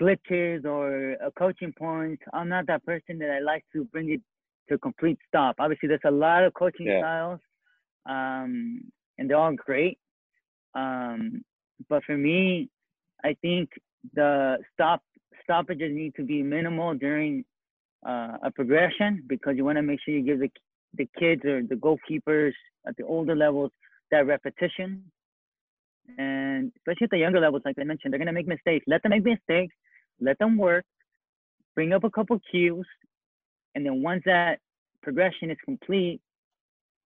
glitches 0.00 0.64
or 0.64 1.12
a 1.12 1.30
coaching 1.38 1.72
point, 1.72 2.20
I'm 2.32 2.48
not 2.48 2.66
that 2.66 2.84
person 2.84 3.18
that 3.18 3.30
I 3.30 3.40
like 3.40 3.64
to 3.72 3.84
bring 3.84 4.10
it 4.10 4.20
to 4.68 4.74
a 4.76 4.78
complete 4.78 5.18
stop. 5.28 5.56
Obviously, 5.58 5.88
there's 5.88 6.00
a 6.06 6.10
lot 6.10 6.44
of 6.44 6.54
coaching 6.54 6.86
yeah. 6.86 7.00
styles, 7.00 7.40
um, 8.08 8.82
and 9.18 9.28
they're 9.28 9.36
all 9.36 9.54
great. 9.54 9.98
Um, 10.74 11.42
but 11.88 12.04
for 12.04 12.16
me, 12.16 12.68
I 13.24 13.36
think 13.42 13.70
the 14.14 14.58
stop 14.72 15.02
stoppages 15.42 15.94
need 15.94 16.14
to 16.14 16.22
be 16.22 16.42
minimal 16.42 16.94
during 16.94 17.44
uh, 18.06 18.36
a 18.44 18.50
progression 18.54 19.24
because 19.28 19.54
you 19.56 19.64
want 19.64 19.76
to 19.76 19.82
make 19.82 20.00
sure 20.04 20.14
you 20.14 20.22
give 20.22 20.38
the 20.38 20.50
the 20.94 21.08
kids 21.18 21.44
or 21.44 21.62
the 21.62 21.74
goalkeepers 21.76 22.52
at 22.86 22.96
the 22.96 23.04
older 23.04 23.36
levels 23.36 23.70
that 24.10 24.26
repetition. 24.26 25.04
And 26.18 26.72
especially 26.78 27.04
at 27.04 27.10
the 27.10 27.18
younger 27.18 27.40
levels, 27.40 27.62
like 27.64 27.76
I 27.78 27.84
mentioned, 27.84 28.12
they're 28.12 28.18
gonna 28.18 28.32
make 28.32 28.48
mistakes. 28.48 28.84
Let 28.88 29.02
them 29.02 29.10
make 29.10 29.24
mistakes. 29.24 29.74
Let 30.20 30.38
them 30.38 30.56
work. 30.56 30.84
Bring 31.74 31.92
up 31.92 32.04
a 32.04 32.10
couple 32.10 32.38
cues, 32.50 32.86
and 33.74 33.86
then 33.86 34.02
once 34.02 34.22
that 34.26 34.58
progression 35.02 35.50
is 35.50 35.56
complete, 35.64 36.20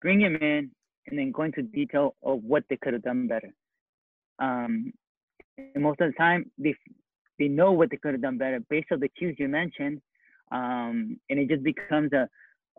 bring 0.02 0.20
them 0.20 0.36
in, 0.36 0.72
and 1.08 1.20
then 1.20 1.32
go 1.32 1.44
into 1.44 1.64
detail 1.64 2.16
of 2.24 2.44
what 2.44 2.64
they 2.70 2.78
could 2.78 2.94
have 2.94 3.02
done 3.02 3.28
better. 3.28 3.52
Um, 4.40 4.94
and 5.58 5.84
most 5.84 6.00
of 6.00 6.12
the 6.12 6.18
time, 6.18 6.52
they 6.58 6.76
they 7.40 7.48
know 7.48 7.72
what 7.72 7.90
they 7.90 7.98
could 7.98 8.14
have 8.14 8.22
done 8.22 8.38
better 8.38 8.60
based 8.70 8.92
on 8.92 9.00
the 9.00 9.10
cues 9.10 9.36
you 9.40 9.48
mentioned, 9.48 10.00
um, 10.52 11.20
and 11.30 11.40
it 11.40 11.50
just 11.50 11.64
becomes 11.64 12.14
a 12.14 12.30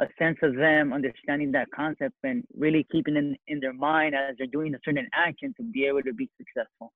a 0.01 0.07
sense 0.18 0.38
of 0.42 0.55
them 0.57 0.92
understanding 0.92 1.53
that 1.53 1.68
concept 1.75 2.14
and 2.23 2.45
really 2.57 2.87
keeping 2.90 3.14
it 3.14 3.18
in, 3.18 3.37
in 3.47 3.61
their 3.61 3.75
mind 3.75 4.14
as 4.14 4.35
they're 4.38 4.47
doing 4.47 4.75
a 4.75 4.79
certain 4.85 5.07
action 5.12 5.53
to 5.57 5.62
be 5.62 5.85
able 5.85 6.03
to 6.03 6.14
be 6.14 6.31
successful. 6.38 6.92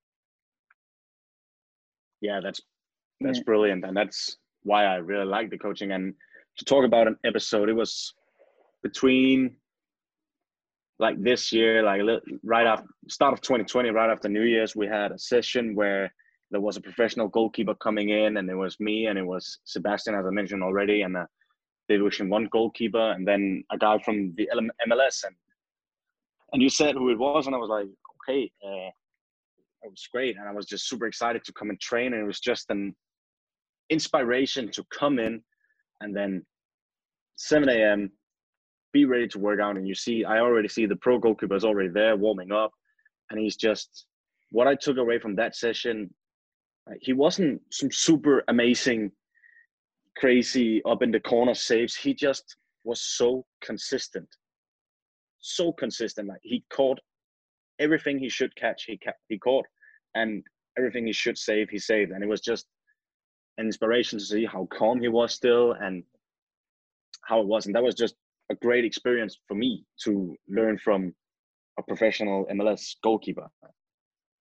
Yeah, 2.21 2.41
that's 2.43 2.61
that's 3.21 3.41
brilliant, 3.41 3.85
and 3.85 3.97
that's 3.97 4.37
why 4.63 4.85
I 4.85 4.97
really 4.97 5.25
like 5.25 5.51
the 5.51 5.59
coaching. 5.59 5.93
And 5.93 6.15
to 6.59 6.65
talk 6.65 6.85
about 6.85 7.07
an 7.07 7.17
episode, 7.25 7.69
it 7.69 7.75
was 7.75 8.15
between 8.83 9.57
like 10.99 11.23
this 11.23 11.53
year, 11.53 11.83
like 11.83 12.01
right 12.43 12.67
after 12.67 12.87
start 13.09 13.33
of 13.33 13.41
2020, 13.43 13.91
right 13.91 14.11
after 14.11 14.29
New 14.29 14.43
Year's, 14.43 14.75
we 14.75 14.87
had 14.87 15.13
a 15.13 15.19
session 15.19 15.75
where 15.75 16.13
there 16.51 16.61
was 16.61 16.77
a 16.77 16.81
professional 16.81 17.29
goalkeeper 17.29 17.75
coming 17.75 18.11
in, 18.11 18.37
and 18.37 18.49
it 18.49 18.55
was 18.55 18.79
me, 18.81 19.07
and 19.07 19.19
it 19.19 19.27
was 19.27 19.59
Sebastian, 19.65 20.15
as 20.15 20.25
I 20.27 20.31
mentioned 20.31 20.63
already, 20.63 21.03
and 21.03 21.17
a 21.17 21.29
Division 21.89 22.29
One 22.29 22.49
goalkeeper, 22.51 23.13
and 23.13 23.27
then 23.27 23.65
a 23.71 23.79
guy 23.79 23.99
from 23.99 24.35
the 24.37 24.49
MLS, 24.89 25.25
and 25.25 25.35
and 26.53 26.63
you 26.63 26.69
said 26.69 26.95
who 26.95 27.11
it 27.11 27.19
was, 27.19 27.47
and 27.47 27.55
I 27.55 27.59
was 27.59 27.69
like, 27.69 27.87
okay, 28.23 28.51
uh, 28.65 28.91
it 29.83 29.91
was 29.91 30.09
great, 30.11 30.37
and 30.37 30.49
I 30.49 30.53
was 30.53 30.67
just 30.67 30.89
super 30.89 31.07
excited 31.07 31.45
to 31.45 31.53
come 31.53 31.71
and 31.71 31.81
train, 31.81 32.13
and 32.15 32.23
it 32.23 32.27
was 32.27 32.41
just 32.41 32.71
an 32.71 32.95
inspiration 33.91 34.71
to 34.73 34.85
come 34.91 35.19
in, 35.19 35.43
and 36.01 36.15
then 36.15 36.45
7 37.37 37.69
a.m. 37.69 38.11
be 38.93 39.05
ready 39.05 39.29
to 39.29 39.39
work 39.39 39.61
out, 39.61 39.77
and 39.77 39.87
you 39.87 39.95
see, 39.95 40.25
I 40.25 40.41
already 40.41 40.69
see 40.69 40.87
the 40.87 40.97
pro 40.97 41.19
goalkeeper 41.19 41.55
is 41.55 41.65
already 41.65 41.91
there 41.91 42.17
warming 42.17 42.53
up, 42.53 42.73
and 43.31 43.41
he's 43.41 43.57
just 43.57 44.07
what 44.51 44.67
I 44.67 44.75
took 44.75 44.97
away 44.97 45.19
from 45.19 45.37
that 45.37 45.57
session. 45.57 46.13
He 47.01 47.13
wasn't 47.13 47.61
some 47.71 47.91
super 47.91 48.45
amazing 48.49 49.11
crazy 50.17 50.83
up 50.85 51.03
in 51.03 51.11
the 51.11 51.21
corner 51.21 51.55
saves. 51.55 51.95
He 51.95 52.15
just 52.15 52.57
was 52.85 53.01
so 53.03 53.45
consistent, 53.63 54.29
so 55.41 55.73
consistent. 55.73 56.29
Like 56.29 56.41
he 56.43 56.65
caught 56.73 56.99
everything 57.79 58.19
he 58.19 58.29
should 58.29 58.55
catch. 58.57 58.85
He 58.87 58.99
ca- 58.99 59.13
he 59.29 59.39
caught, 59.39 59.67
and 60.15 60.43
everything 60.79 61.07
he 61.07 61.13
should 61.13 61.37
save, 61.37 61.69
he 61.71 61.79
saved. 61.79 62.13
And 62.13 62.23
it 62.23 62.29
was 62.29 62.41
just 62.41 62.67
an 63.59 63.67
inspiration 63.67 64.19
to 64.19 64.25
see 64.25 64.45
how 64.45 64.67
calm 64.67 65.01
he 65.01 65.09
was 65.09 65.33
still 65.33 65.73
and 65.73 66.05
how 67.23 67.41
it 67.41 67.47
was. 67.47 67.67
And 67.67 67.75
that 67.75 67.83
was 67.83 67.95
just 67.95 68.15
a 68.51 68.55
great 68.55 68.85
experience 68.85 69.39
for 69.49 69.55
me 69.55 69.85
to 70.05 70.37
learn 70.49 70.79
from 70.79 71.15
a 71.79 71.83
professional 71.83 72.47
MLS 72.47 72.97
goalkeeper. 73.03 73.49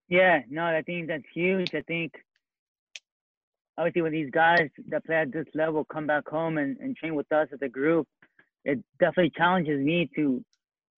Yeah, 0.07 0.41
no, 0.49 0.65
I 0.65 0.83
think 0.83 1.07
that's 1.07 1.23
huge. 1.33 1.73
I 1.73 1.81
think 1.81 2.13
obviously 3.77 4.01
when 4.03 4.11
these 4.11 4.29
guys 4.29 4.69
that 4.89 5.05
play 5.05 5.15
at 5.15 5.31
this 5.31 5.47
level 5.53 5.83
come 5.85 6.07
back 6.07 6.27
home 6.27 6.57
and, 6.57 6.77
and 6.77 6.95
train 6.95 7.15
with 7.15 7.31
us 7.31 7.47
as 7.51 7.59
a 7.61 7.69
group, 7.69 8.07
it 8.63 8.79
definitely 8.99 9.31
challenges 9.35 9.83
me 9.83 10.09
to 10.15 10.43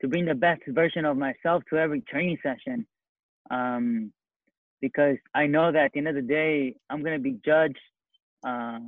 to 0.01 0.07
bring 0.07 0.25
the 0.25 0.35
best 0.35 0.61
version 0.67 1.05
of 1.05 1.17
myself 1.17 1.63
to 1.69 1.77
every 1.77 2.01
training 2.01 2.37
session. 2.43 2.85
Um, 3.49 4.13
because 4.79 5.17
I 5.33 5.47
know 5.47 5.71
that 5.71 5.85
at 5.85 5.91
the 5.93 5.99
end 5.99 6.07
of 6.07 6.15
the 6.15 6.21
day, 6.21 6.75
I'm 6.89 7.03
gonna 7.03 7.17
be 7.17 7.39
judged 7.43 7.79
uh, 8.45 8.79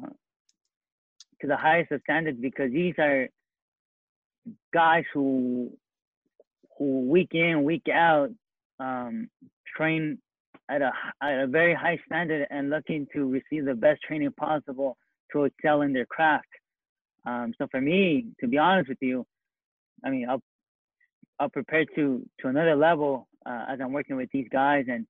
to 1.42 1.48
the 1.48 1.58
highest 1.58 1.92
of 1.92 2.02
standards 2.02 2.38
because 2.42 2.72
these 2.72 2.96
are 2.98 3.28
guys 4.74 5.04
who 5.14 5.72
who 6.78 7.02
week 7.10 7.30
in 7.34 7.64
week 7.64 7.88
out 7.94 8.30
um, 8.80 9.30
train 9.76 10.18
at 10.70 10.82
a, 10.82 10.92
at 11.22 11.40
a 11.42 11.48
very 11.48 11.74
high 11.74 12.00
standard 12.06 12.48
and 12.50 12.70
looking 12.70 13.08
to 13.14 13.26
receive 13.28 13.66
the 13.66 13.74
best 13.74 14.02
training 14.04 14.32
possible 14.32 14.98
to 15.32 15.44
excel 15.46 15.82
in 15.82 15.94
their 15.94 16.06
craft. 16.06 16.48
Um, 17.26 17.54
so 17.58 17.68
for 17.70 17.82
me, 17.82 18.28
to 18.40 18.48
be 18.48 18.58
honest 18.58 18.90
with 18.90 19.00
you, 19.02 19.26
I 20.06 20.10
mean, 20.10 20.30
I'll, 20.30 20.42
I'll 21.40 21.50
prepare 21.50 21.86
to, 21.96 22.22
to 22.40 22.48
another 22.48 22.76
level 22.76 23.28
uh, 23.46 23.66
as 23.70 23.80
I'm 23.82 23.92
working 23.92 24.16
with 24.16 24.30
these 24.32 24.48
guys 24.52 24.86
and 24.88 25.06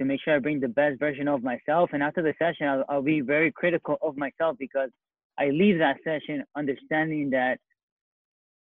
to 0.00 0.06
make 0.06 0.20
sure 0.24 0.34
I 0.34 0.38
bring 0.38 0.60
the 0.60 0.68
best 0.68 0.98
version 0.98 1.28
of 1.28 1.42
myself. 1.42 1.90
And 1.92 2.02
after 2.02 2.22
the 2.22 2.32
session, 2.38 2.66
I'll, 2.66 2.84
I'll 2.88 3.02
be 3.02 3.20
very 3.20 3.52
critical 3.52 3.98
of 4.00 4.16
myself 4.16 4.56
because 4.58 4.88
I 5.38 5.50
leave 5.50 5.78
that 5.78 5.98
session 6.02 6.42
understanding 6.56 7.28
that 7.30 7.58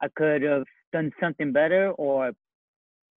I 0.03 0.09
could 0.15 0.43
have 0.43 0.65
done 0.93 1.11
something 1.19 1.51
better 1.51 1.93
or 1.93 2.33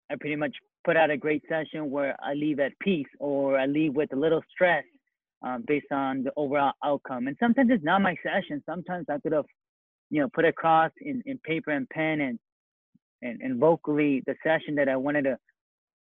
I 0.09 0.15
pretty 0.21 0.37
much 0.37 0.55
put 0.85 0.97
out 0.97 1.11
a 1.11 1.17
great 1.17 1.43
session 1.49 1.91
where 1.91 2.15
I 2.23 2.35
leave 2.35 2.61
at 2.61 2.79
peace 2.79 3.09
or 3.19 3.59
I 3.59 3.67
leave 3.67 3.95
with 3.95 4.13
a 4.13 4.17
little 4.17 4.43
stress 4.55 4.85
um, 5.43 5.65
based 5.67 5.91
on 5.91 6.23
the 6.23 6.31
overall 6.37 6.75
outcome. 6.85 7.27
And 7.27 7.37
sometimes 7.41 7.71
it's 7.73 7.85
not 7.85 8.01
my 8.03 8.15
session. 8.23 8.63
Sometimes 8.67 9.07
I 9.11 9.19
could 9.19 9.33
have, 9.33 9.47
you 10.11 10.21
know, 10.21 10.29
put 10.33 10.45
across 10.45 10.93
in, 11.01 11.25
in 11.27 11.39
paper 11.39 11.73
and 11.73 11.89
pen 11.89 12.21
and, 12.21 12.39
and 13.23 13.41
and 13.41 13.59
vocally 13.59 14.23
the 14.27 14.37
session 14.45 14.77
that 14.77 14.89
I 14.89 14.95
wanted 14.97 15.23
to, 15.23 15.37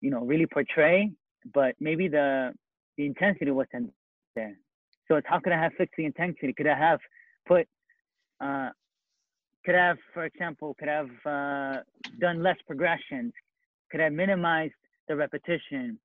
you 0.01 0.09
know, 0.09 0.25
really 0.25 0.47
portray. 0.47 1.11
But 1.53 1.75
maybe 1.79 2.07
the 2.07 2.53
the 2.97 3.05
intensity 3.05 3.51
wasn't 3.51 3.91
there. 4.35 4.55
So 5.07 5.15
it's 5.15 5.27
how 5.27 5.39
could 5.39 5.53
I 5.53 5.61
have 5.61 5.73
fixed 5.77 5.95
the 5.97 6.05
intensity? 6.05 6.53
Could 6.53 6.67
I 6.67 6.77
have 6.77 6.99
put 7.47 7.67
uh, 8.39 8.69
could 9.65 9.75
I 9.75 9.87
have, 9.87 9.97
for 10.13 10.25
example, 10.25 10.75
could 10.77 10.89
I 10.89 10.95
have 10.95 11.25
uh, 11.25 11.81
done 12.19 12.43
less 12.43 12.57
progressions? 12.67 13.31
Could 13.89 14.01
I 14.01 14.05
have 14.05 14.13
minimized 14.13 14.73
the 15.07 15.15
repetition? 15.15 15.99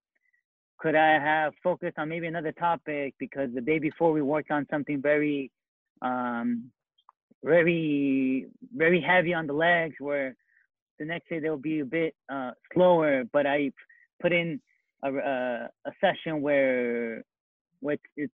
Could 0.79 0.95
I 0.95 1.19
have 1.19 1.55
focused 1.63 1.99
on 1.99 2.09
maybe 2.09 2.29
another 2.29 2.53
topic 2.53 3.15
because 3.19 3.51
the 3.53 3.61
day 3.61 3.81
before 3.81 4.13
we 4.13 4.23
worked 4.23 4.53
on 4.53 4.67
something 4.71 5.03
very, 5.03 5.51
um, 6.03 6.71
very, 7.43 8.47
very 8.77 9.01
heavy 9.01 9.35
on 9.35 9.49
the 9.49 9.53
legs, 9.53 9.97
where 9.99 10.37
the 11.01 11.05
next 11.05 11.29
day 11.29 11.41
they'll 11.41 11.57
be 11.57 11.81
a 11.81 11.85
bit 11.85 12.15
uh, 12.29 12.53
slower. 12.73 13.25
But 13.33 13.47
I 13.47 13.73
put 14.23 14.33
in 14.33 14.61
a, 15.05 15.15
a, 15.15 15.69
a 15.87 15.93
session 16.01 16.41
where, 16.41 17.25
with 17.81 18.01
it's, 18.17 18.33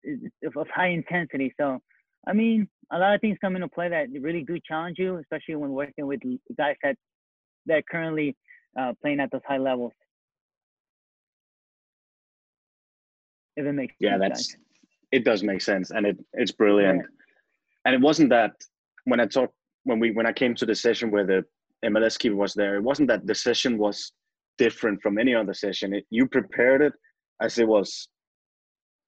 of 0.57 0.67
high 0.69 0.89
intensity. 0.89 1.55
So 1.61 1.81
I 2.27 2.33
mean, 2.33 2.69
a 2.93 2.99
lot 2.99 3.15
of 3.15 3.21
things 3.21 3.39
come 3.41 3.57
into 3.57 3.69
play 3.69 3.89
that 3.89 4.09
really 4.21 4.43
do 4.43 4.59
challenge 4.67 4.99
you, 4.99 5.17
especially 5.17 5.57
when 5.57 5.71
working 5.71 6.07
with 6.07 6.21
guys 6.57 6.77
that 6.83 6.97
that 7.67 7.79
are 7.79 7.83
currently 7.91 8.37
uh, 8.79 8.93
playing 9.03 9.21
at 9.21 9.31
those 9.31 9.41
high 9.47 9.59
levels. 9.59 9.93
If 13.57 13.67
it 13.67 13.73
makes 13.73 13.95
yeah, 14.01 14.19
that's 14.19 14.57
it 15.13 15.25
does 15.25 15.43
make 15.43 15.61
sense, 15.61 15.91
and 15.91 16.07
it 16.07 16.19
it's 16.33 16.53
brilliant. 16.53 16.99
Yeah. 16.99 17.07
And 17.87 17.95
it 17.95 18.01
wasn't 18.01 18.31
that 18.31 18.53
when 19.05 19.21
I 19.21 19.27
talked 19.27 19.55
when 19.85 20.01
we 20.01 20.11
when 20.11 20.27
I 20.27 20.33
came 20.33 20.55
to 20.57 20.67
the 20.67 20.75
session 20.75 21.11
where 21.11 21.27
the 21.27 21.45
MLS 21.85 22.19
keeper 22.19 22.37
was 22.37 22.55
there, 22.55 22.77
it 22.77 22.83
wasn't 22.83 23.09
that 23.09 23.27
the 23.27 23.35
session 23.35 23.77
was 23.79 24.13
different 24.59 25.01
from 25.03 25.19
any 25.19 25.35
other 25.35 25.55
session. 25.55 25.95
It, 25.95 26.05
you 26.11 26.27
prepared 26.27 26.83
it 26.83 26.93
as 27.41 27.59
it 27.59 27.67
was 27.67 28.09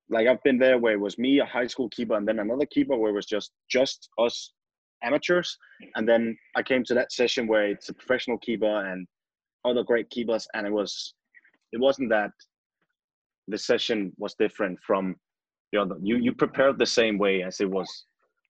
like 0.09 0.28
I've 0.28 0.42
been 0.42 0.59
there 0.59 0.78
where 0.78 0.94
it 0.94 1.00
was 1.00 1.18
me, 1.18 1.40
a 1.40 1.44
high 1.44 1.66
school 1.66 1.88
keeper, 1.88 2.14
and 2.14 2.26
then 2.26 2.38
another 2.38 2.66
keeper 2.66 2.96
where 2.96 3.11
it 3.11 3.14
was 3.14 3.26
just 3.26 3.50
just 3.68 4.09
us 4.18 4.52
amateurs. 5.02 5.56
And 5.94 6.09
then 6.09 6.37
I 6.54 6.62
came 6.62 6.85
to 6.85 6.94
that 6.94 7.12
session 7.12 7.46
where 7.46 7.68
it's 7.68 7.88
a 7.88 7.94
professional 7.94 8.38
keeper 8.38 8.87
and 8.87 9.06
other 9.64 9.82
great 9.82 10.09
keepers, 10.11 10.46
and 10.54 10.66
it 10.66 10.72
was 10.72 11.14
it 11.72 11.80
wasn't 11.80 12.11
that 12.11 12.30
the 13.48 13.59
session 13.59 14.12
was 14.16 14.35
different 14.38 14.78
from 14.87 15.16
the 15.72 15.80
other. 15.80 15.96
You 16.00 16.16
you 16.16 16.32
prepared 16.32 16.78
the 16.78 16.87
same 16.87 17.18
way 17.18 17.42
as 17.42 17.61
it 17.61 17.70
was 17.70 17.88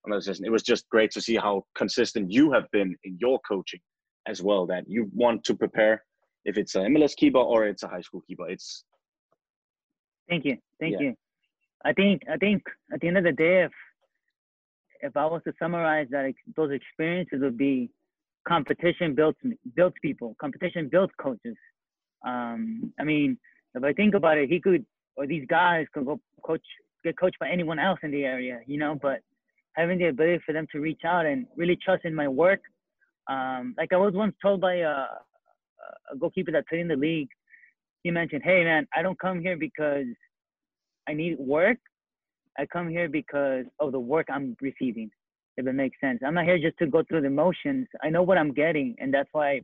on 0.04 0.10
the 0.12 0.20
session. 0.20 0.44
It 0.44 0.52
was 0.52 0.62
just 0.62 0.88
great 0.90 1.10
to 1.12 1.20
see 1.20 1.36
how 1.36 1.64
consistent 1.74 2.30
you 2.30 2.52
have 2.52 2.70
been 2.70 2.94
in 3.04 3.16
your 3.20 3.40
coaching 3.48 3.80
as 4.28 4.42
well. 4.42 4.66
That 4.66 4.84
you 4.86 5.10
want 5.14 5.42
to 5.44 5.54
prepare 5.54 6.02
if 6.46 6.56
it's 6.56 6.76
an 6.76 6.94
MLS 6.94 7.14
keeper 7.16 7.38
or 7.38 7.66
it's 7.66 7.82
a 7.82 7.88
high 7.88 8.00
school 8.00 8.22
keeper. 8.26 8.48
It's 8.48 8.84
Thank 10.28 10.44
you. 10.44 10.56
Thank 10.80 10.94
yeah. 10.94 11.08
you. 11.08 11.14
I 11.84 11.92
think 11.92 12.22
I 12.32 12.36
think 12.36 12.62
at 12.92 13.00
the 13.00 13.08
end 13.08 13.18
of 13.18 13.24
the 13.24 13.32
day, 13.32 13.64
if 13.64 13.72
if 15.02 15.16
I 15.16 15.26
was 15.26 15.42
to 15.46 15.52
summarize 15.58 16.06
that 16.10 16.32
those 16.56 16.72
experiences 16.72 17.40
would 17.42 17.58
be 17.58 17.90
competition 18.48 19.14
builds 19.14 19.38
builds 19.74 19.96
people, 20.02 20.36
competition 20.40 20.88
builds 20.90 21.12
coaches. 21.20 21.56
Um, 22.26 22.92
I 22.98 23.04
mean, 23.04 23.38
if 23.74 23.84
I 23.84 23.92
think 23.92 24.14
about 24.14 24.38
it, 24.38 24.48
he 24.48 24.60
could 24.60 24.86
or 25.16 25.26
these 25.26 25.46
guys 25.48 25.86
could 25.92 26.06
go 26.06 26.20
coach 26.44 26.66
get 27.04 27.18
coached 27.18 27.38
by 27.38 27.50
anyone 27.50 27.78
else 27.78 27.98
in 28.02 28.10
the 28.10 28.24
area, 28.24 28.60
you 28.66 28.78
know. 28.78 28.98
But 29.00 29.20
having 29.74 29.98
the 29.98 30.06
ability 30.06 30.42
for 30.46 30.52
them 30.52 30.66
to 30.72 30.80
reach 30.80 31.02
out 31.04 31.26
and 31.26 31.46
really 31.56 31.76
trust 31.76 32.04
in 32.04 32.14
my 32.14 32.28
work, 32.28 32.60
um, 33.28 33.74
like 33.76 33.92
I 33.92 33.96
was 33.96 34.14
once 34.14 34.34
told 34.42 34.60
by 34.60 34.76
a, 34.76 35.06
a 36.12 36.16
goalkeeper 36.16 36.52
that 36.52 36.68
played 36.68 36.82
in 36.82 36.88
the 36.88 36.96
league, 36.96 37.28
he 38.02 38.10
mentioned, 38.10 38.42
"Hey 38.44 38.64
man, 38.64 38.86
I 38.94 39.02
don't 39.02 39.18
come 39.18 39.40
here 39.40 39.56
because 39.56 40.06
I 41.08 41.14
need 41.14 41.38
work, 41.38 41.78
I 42.58 42.66
come 42.66 42.88
here 42.88 43.08
because 43.08 43.64
of 43.80 43.92
the 43.92 44.00
work 44.00 44.26
I'm 44.30 44.56
receiving, 44.60 45.10
if 45.56 45.66
it 45.66 45.72
makes 45.72 45.98
sense. 46.00 46.20
I'm 46.24 46.34
not 46.34 46.44
here 46.44 46.58
just 46.58 46.78
to 46.78 46.86
go 46.86 47.02
through 47.02 47.22
the 47.22 47.30
motions. 47.30 47.86
I 48.02 48.10
know 48.10 48.22
what 48.22 48.38
I'm 48.38 48.52
getting, 48.52 48.96
and 48.98 49.12
that's 49.12 49.28
why 49.32 49.60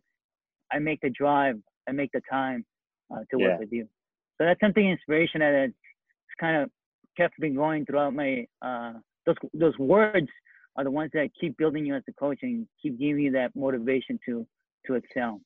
I 0.72 0.78
make 0.78 1.00
the 1.00 1.10
drive, 1.10 1.58
I 1.88 1.92
make 1.92 2.12
the 2.12 2.22
time 2.30 2.64
uh, 3.10 3.20
to 3.30 3.38
yeah. 3.38 3.48
work 3.48 3.60
with 3.60 3.72
you. 3.72 3.88
So 4.38 4.44
that's 4.44 4.60
something 4.60 4.88
inspiration 4.88 5.40
that 5.40 5.54
has 5.54 5.70
kind 6.40 6.62
of 6.62 6.70
kept 7.16 7.38
me 7.38 7.50
going 7.50 7.84
throughout 7.84 8.14
my 8.14 8.46
uh, 8.62 8.94
those 9.26 9.36
those 9.54 9.78
words 9.78 10.28
are 10.76 10.84
the 10.84 10.90
ones 10.90 11.10
that 11.12 11.28
keep 11.38 11.56
building 11.58 11.84
you 11.84 11.94
as 11.94 12.02
a 12.08 12.12
coach 12.12 12.38
and 12.42 12.66
keep 12.80 12.98
giving 12.98 13.24
you 13.24 13.30
that 13.32 13.54
motivation 13.54 14.18
to 14.26 14.46
to 14.86 14.94
excel. 14.94 15.40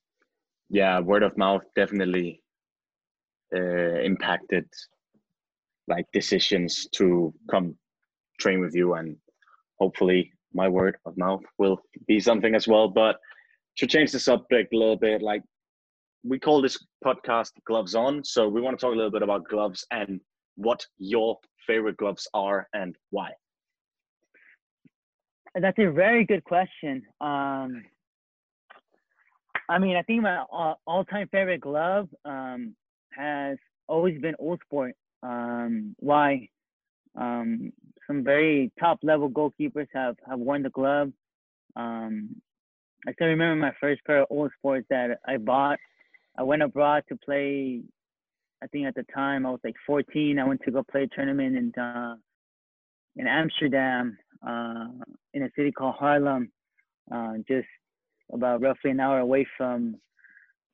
Yeah, 0.68 1.00
word 1.00 1.22
of 1.22 1.36
mouth 1.36 1.62
definitely 1.74 2.42
uh, 3.54 4.00
impacted 4.00 4.68
like 5.88 6.06
decisions 6.12 6.88
to 6.96 7.32
come 7.50 7.76
train 8.40 8.60
with 8.60 8.74
you 8.74 8.94
and 8.94 9.16
hopefully 9.78 10.32
my 10.52 10.68
word 10.68 10.96
of 11.06 11.16
mouth 11.16 11.42
will 11.58 11.80
be 12.08 12.18
something 12.18 12.54
as 12.54 12.66
well. 12.66 12.88
But 12.88 13.16
to 13.78 13.86
change 13.86 14.12
the 14.12 14.18
subject 14.18 14.72
a 14.72 14.76
little 14.76 14.96
bit 14.96 15.22
like 15.22 15.42
we 16.24 16.38
call 16.38 16.60
this 16.60 16.78
podcast 17.04 17.50
gloves 17.66 17.94
on. 17.94 18.24
So 18.24 18.48
we 18.48 18.60
want 18.60 18.78
to 18.78 18.84
talk 18.84 18.94
a 18.94 18.96
little 18.96 19.10
bit 19.10 19.22
about 19.22 19.48
gloves 19.48 19.86
and 19.90 20.20
what 20.56 20.84
your 20.98 21.38
favorite 21.66 21.96
gloves 21.98 22.26
are 22.34 22.66
and 22.72 22.96
why. 23.10 23.30
That's 25.54 25.78
a 25.78 25.90
very 25.90 26.24
good 26.24 26.44
question. 26.44 27.02
Um 27.20 27.84
i 29.68 29.78
mean 29.78 29.96
i 29.96 30.02
think 30.02 30.22
my 30.22 30.38
all-time 30.86 31.28
favorite 31.30 31.60
glove 31.60 32.08
um 32.24 32.74
has 33.10 33.56
always 33.88 34.20
been 34.20 34.34
Uhlsport 34.40 34.92
um, 35.22 35.94
why 35.98 36.48
um, 37.16 37.72
some 38.06 38.22
very 38.22 38.70
top 38.78 38.98
level 39.02 39.30
goalkeepers 39.30 39.88
have, 39.92 40.16
have 40.28 40.38
worn 40.38 40.62
the 40.62 40.70
glove. 40.70 41.12
Um, 41.74 42.36
I 43.06 43.12
still 43.12 43.28
remember 43.28 43.56
my 43.56 43.72
first 43.80 44.04
pair 44.04 44.22
of 44.22 44.28
Uhlsports 44.28 44.84
that 44.90 45.18
I 45.26 45.36
bought. 45.36 45.78
I 46.38 46.42
went 46.42 46.62
abroad 46.62 47.04
to 47.08 47.16
play. 47.16 47.82
I 48.62 48.66
think 48.68 48.86
at 48.86 48.94
the 48.94 49.06
time 49.14 49.46
I 49.46 49.50
was 49.50 49.60
like 49.64 49.76
14. 49.86 50.38
I 50.38 50.44
went 50.44 50.60
to 50.64 50.70
go 50.70 50.82
play 50.82 51.04
a 51.04 51.08
tournament 51.08 51.56
in 51.56 51.82
uh, 51.82 52.16
in 53.16 53.26
Amsterdam, 53.26 54.18
uh, 54.46 54.88
in 55.32 55.42
a 55.42 55.50
city 55.56 55.72
called 55.72 55.94
Haarlem, 55.98 56.50
uh, 57.10 57.34
just 57.48 57.66
about 58.32 58.60
roughly 58.60 58.90
an 58.90 59.00
hour 59.00 59.18
away 59.18 59.46
from 59.56 59.96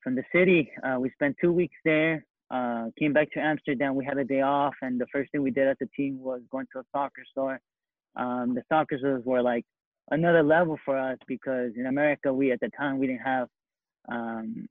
from 0.03 0.15
the 0.15 0.23
city. 0.33 0.69
Uh, 0.83 0.99
we 0.99 1.09
spent 1.11 1.35
two 1.39 1.51
weeks 1.51 1.77
there. 1.85 2.25
Uh, 2.51 2.87
came 2.99 3.13
back 3.13 3.31
to 3.31 3.39
Amsterdam. 3.39 3.95
We 3.95 4.05
had 4.05 4.17
a 4.17 4.23
day 4.23 4.41
off, 4.41 4.75
and 4.81 4.99
the 4.99 5.07
first 5.11 5.31
thing 5.31 5.41
we 5.41 5.51
did 5.51 5.67
as 5.67 5.77
a 5.81 5.87
team 5.95 6.19
was 6.19 6.41
going 6.51 6.67
to 6.73 6.79
a 6.79 6.83
soccer 6.91 7.23
store. 7.31 7.59
Um, 8.15 8.53
the 8.53 8.63
soccer 8.69 8.97
stores 8.97 9.23
were 9.25 9.41
like 9.41 9.65
another 10.11 10.43
level 10.43 10.77
for 10.85 10.97
us 10.97 11.17
because 11.27 11.71
in 11.77 11.87
America, 11.87 12.33
we 12.33 12.51
at 12.51 12.59
the 12.59 12.69
time 12.77 12.99
we 12.99 13.07
didn't 13.07 13.21
have 13.21 13.47
um, 14.09 14.67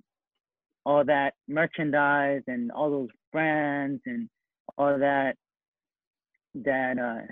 all 0.85 1.05
that 1.05 1.35
merchandise 1.49 2.43
and 2.47 2.71
all 2.71 2.91
those 2.91 3.09
brands 3.33 4.01
and 4.07 4.29
all 4.77 4.99
that 4.99 5.37
that 6.55 6.99
uh, 6.99 7.27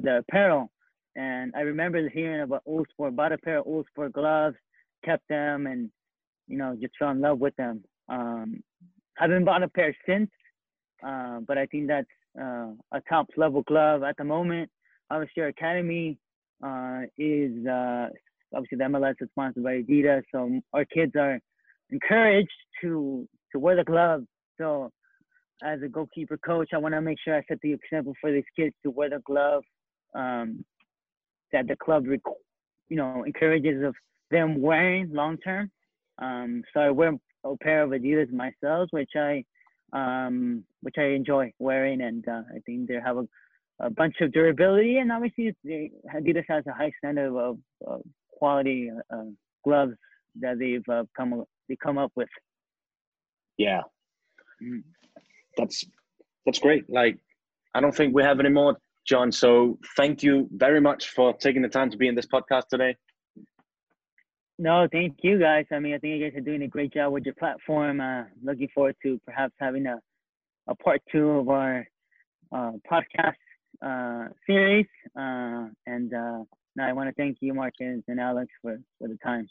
the 0.00 0.18
apparel. 0.18 0.70
And 1.16 1.52
I 1.54 1.60
remember 1.60 2.08
hearing 2.08 2.42
about 2.42 2.62
Uhlsport, 2.66 3.14
bought 3.14 3.32
a 3.32 3.38
pair 3.38 3.58
of 3.58 3.66
Uhlsport 3.66 4.12
gloves, 4.12 4.56
kept 5.04 5.28
them, 5.28 5.66
and 5.66 5.90
you 6.48 6.58
know 6.58 6.76
just 6.80 6.94
fell 6.98 7.10
in 7.10 7.20
love 7.20 7.38
with 7.38 7.54
them. 7.56 7.82
Um, 8.08 8.62
haven't 9.16 9.44
bought 9.44 9.62
a 9.62 9.68
pair 9.68 9.96
since, 10.06 10.30
uh, 11.06 11.40
but 11.46 11.58
I 11.58 11.66
think 11.66 11.88
that's 11.88 12.06
uh, 12.40 12.70
a 12.92 13.00
top 13.08 13.26
level 13.36 13.62
glove 13.62 14.02
at 14.02 14.16
the 14.16 14.24
moment. 14.24 14.70
Obviously, 15.10 15.42
our 15.42 15.48
academy 15.48 16.18
uh, 16.64 17.02
is 17.18 17.66
uh, 17.66 18.08
obviously 18.54 18.78
the 18.78 18.84
MLS 18.84 19.14
is 19.20 19.28
sponsored 19.30 19.64
by 19.64 19.82
Adidas, 19.82 20.22
so 20.32 20.60
our 20.72 20.84
kids 20.84 21.12
are 21.16 21.38
encouraged 21.90 22.50
to 22.80 23.28
to 23.52 23.58
wear 23.58 23.76
the 23.76 23.84
glove. 23.84 24.24
So, 24.58 24.90
as 25.62 25.80
a 25.82 25.88
goalkeeper 25.88 26.38
coach, 26.38 26.70
I 26.72 26.78
want 26.78 26.94
to 26.94 27.00
make 27.00 27.18
sure 27.22 27.36
I 27.36 27.42
set 27.48 27.58
the 27.62 27.72
example 27.72 28.14
for 28.20 28.32
these 28.32 28.44
kids 28.56 28.74
to 28.82 28.90
wear 28.90 29.10
the 29.10 29.20
glove 29.24 29.62
um, 30.14 30.64
that 31.52 31.68
the 31.68 31.76
club, 31.76 32.06
rec- 32.06 32.20
you 32.88 32.96
know, 32.96 33.24
encourages 33.24 33.82
of 33.84 33.94
them 34.32 34.60
wearing 34.60 35.12
long 35.12 35.38
term. 35.38 35.70
Um, 36.20 36.62
so 36.74 36.80
I 36.80 36.90
wear 36.90 37.12
a 37.44 37.56
pair 37.58 37.82
of 37.82 37.90
Adidas 37.90 38.32
myself, 38.32 38.88
which 38.90 39.12
I 39.16 39.44
um, 39.92 40.64
which 40.80 40.96
I 40.98 41.08
enjoy 41.20 41.52
wearing, 41.58 42.00
and 42.00 42.26
uh, 42.26 42.42
I 42.54 42.58
think 42.66 42.88
they 42.88 42.98
have 43.04 43.18
a, 43.18 43.28
a 43.80 43.90
bunch 43.90 44.16
of 44.20 44.32
durability, 44.32 44.98
and 44.98 45.12
obviously 45.12 45.54
they, 45.62 45.90
Adidas 46.14 46.44
has 46.48 46.66
a 46.66 46.72
high 46.72 46.92
standard 46.98 47.36
of, 47.36 47.58
of 47.86 48.00
quality 48.30 48.90
uh, 49.14 49.24
gloves 49.64 49.92
that 50.40 50.58
they've 50.58 50.88
uh, 50.90 51.04
come 51.16 51.44
they 51.68 51.76
come 51.76 51.98
up 51.98 52.12
with. 52.16 52.30
Yeah, 53.58 53.82
Mm. 54.62 54.82
That's 55.56 55.84
that's 56.46 56.58
great. 56.58 56.88
Like 56.88 57.18
I 57.74 57.80
don't 57.80 57.94
think 57.94 58.14
we 58.14 58.22
have 58.22 58.40
any 58.40 58.48
more, 58.48 58.76
John. 59.06 59.32
So 59.32 59.78
thank 59.96 60.22
you 60.22 60.48
very 60.52 60.80
much 60.80 61.08
for 61.10 61.34
taking 61.36 61.62
the 61.62 61.68
time 61.68 61.90
to 61.90 61.96
be 61.96 62.08
in 62.08 62.14
this 62.14 62.26
podcast 62.26 62.68
today. 62.68 62.96
No, 64.62 64.86
thank 64.92 65.16
you 65.22 65.40
guys. 65.40 65.66
I 65.72 65.80
mean, 65.80 65.92
I 65.92 65.98
think 65.98 66.20
you 66.20 66.30
guys 66.30 66.38
are 66.38 66.40
doing 66.40 66.62
a 66.62 66.68
great 66.68 66.94
job 66.94 67.12
with 67.12 67.24
your 67.24 67.34
platform. 67.34 68.00
Uh, 68.00 68.22
looking 68.44 68.68
forward 68.72 68.94
to 69.02 69.20
perhaps 69.26 69.52
having 69.58 69.86
a, 69.86 69.98
a 70.68 70.74
part 70.76 71.02
two 71.10 71.30
of 71.30 71.48
our 71.48 71.84
uh, 72.52 72.70
podcast 72.88 73.34
uh, 73.84 74.28
series. 74.46 74.86
Uh, 75.18 75.66
and 75.88 76.14
uh, 76.14 76.44
now 76.76 76.88
I 76.88 76.92
want 76.92 77.08
to 77.08 77.14
thank 77.14 77.38
you, 77.40 77.52
Marcus 77.54 78.04
and 78.06 78.20
Alex, 78.20 78.52
for, 78.62 78.78
for 79.00 79.08
the 79.08 79.16
time. 79.16 79.48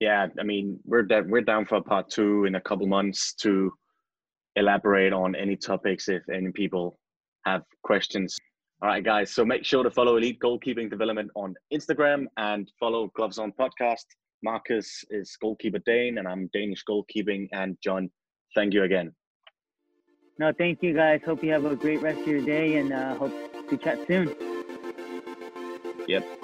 Yeah, 0.00 0.28
I 0.38 0.42
mean, 0.42 0.80
we're 0.86 1.02
da- 1.02 1.28
we're 1.28 1.42
down 1.42 1.66
for 1.66 1.74
a 1.74 1.82
part 1.82 2.08
two 2.08 2.46
in 2.46 2.54
a 2.54 2.60
couple 2.62 2.86
months 2.86 3.34
to 3.42 3.70
elaborate 4.56 5.12
on 5.12 5.34
any 5.34 5.56
topics 5.56 6.08
if 6.08 6.22
any 6.30 6.50
people 6.50 6.98
have 7.44 7.60
questions. 7.82 8.38
All 8.82 8.88
right, 8.88 9.04
guys. 9.04 9.30
So 9.30 9.44
make 9.44 9.64
sure 9.64 9.82
to 9.82 9.90
follow 9.90 10.16
Elite 10.16 10.38
Goalkeeping 10.40 10.88
Development 10.88 11.30
on 11.34 11.54
Instagram 11.72 12.24
and 12.38 12.70
follow 12.80 13.10
Gloves 13.14 13.38
On 13.38 13.52
Podcast. 13.52 14.06
Marcus 14.42 15.04
is 15.10 15.36
goalkeeper 15.38 15.80
Dane, 15.84 16.16
and 16.16 16.26
I'm 16.26 16.48
Danish 16.54 16.82
goalkeeping. 16.88 17.48
And 17.52 17.76
John, 17.84 18.10
thank 18.54 18.72
you 18.72 18.84
again. 18.84 19.12
No, 20.38 20.50
thank 20.56 20.82
you 20.82 20.94
guys. 20.94 21.20
Hope 21.26 21.44
you 21.44 21.52
have 21.52 21.66
a 21.66 21.76
great 21.76 22.00
rest 22.00 22.20
of 22.20 22.26
your 22.26 22.40
day 22.40 22.78
and 22.78 22.94
uh, 22.94 23.14
hope 23.16 23.68
to 23.68 23.76
chat 23.76 23.98
soon. 24.06 24.34
Yep. 26.08 26.39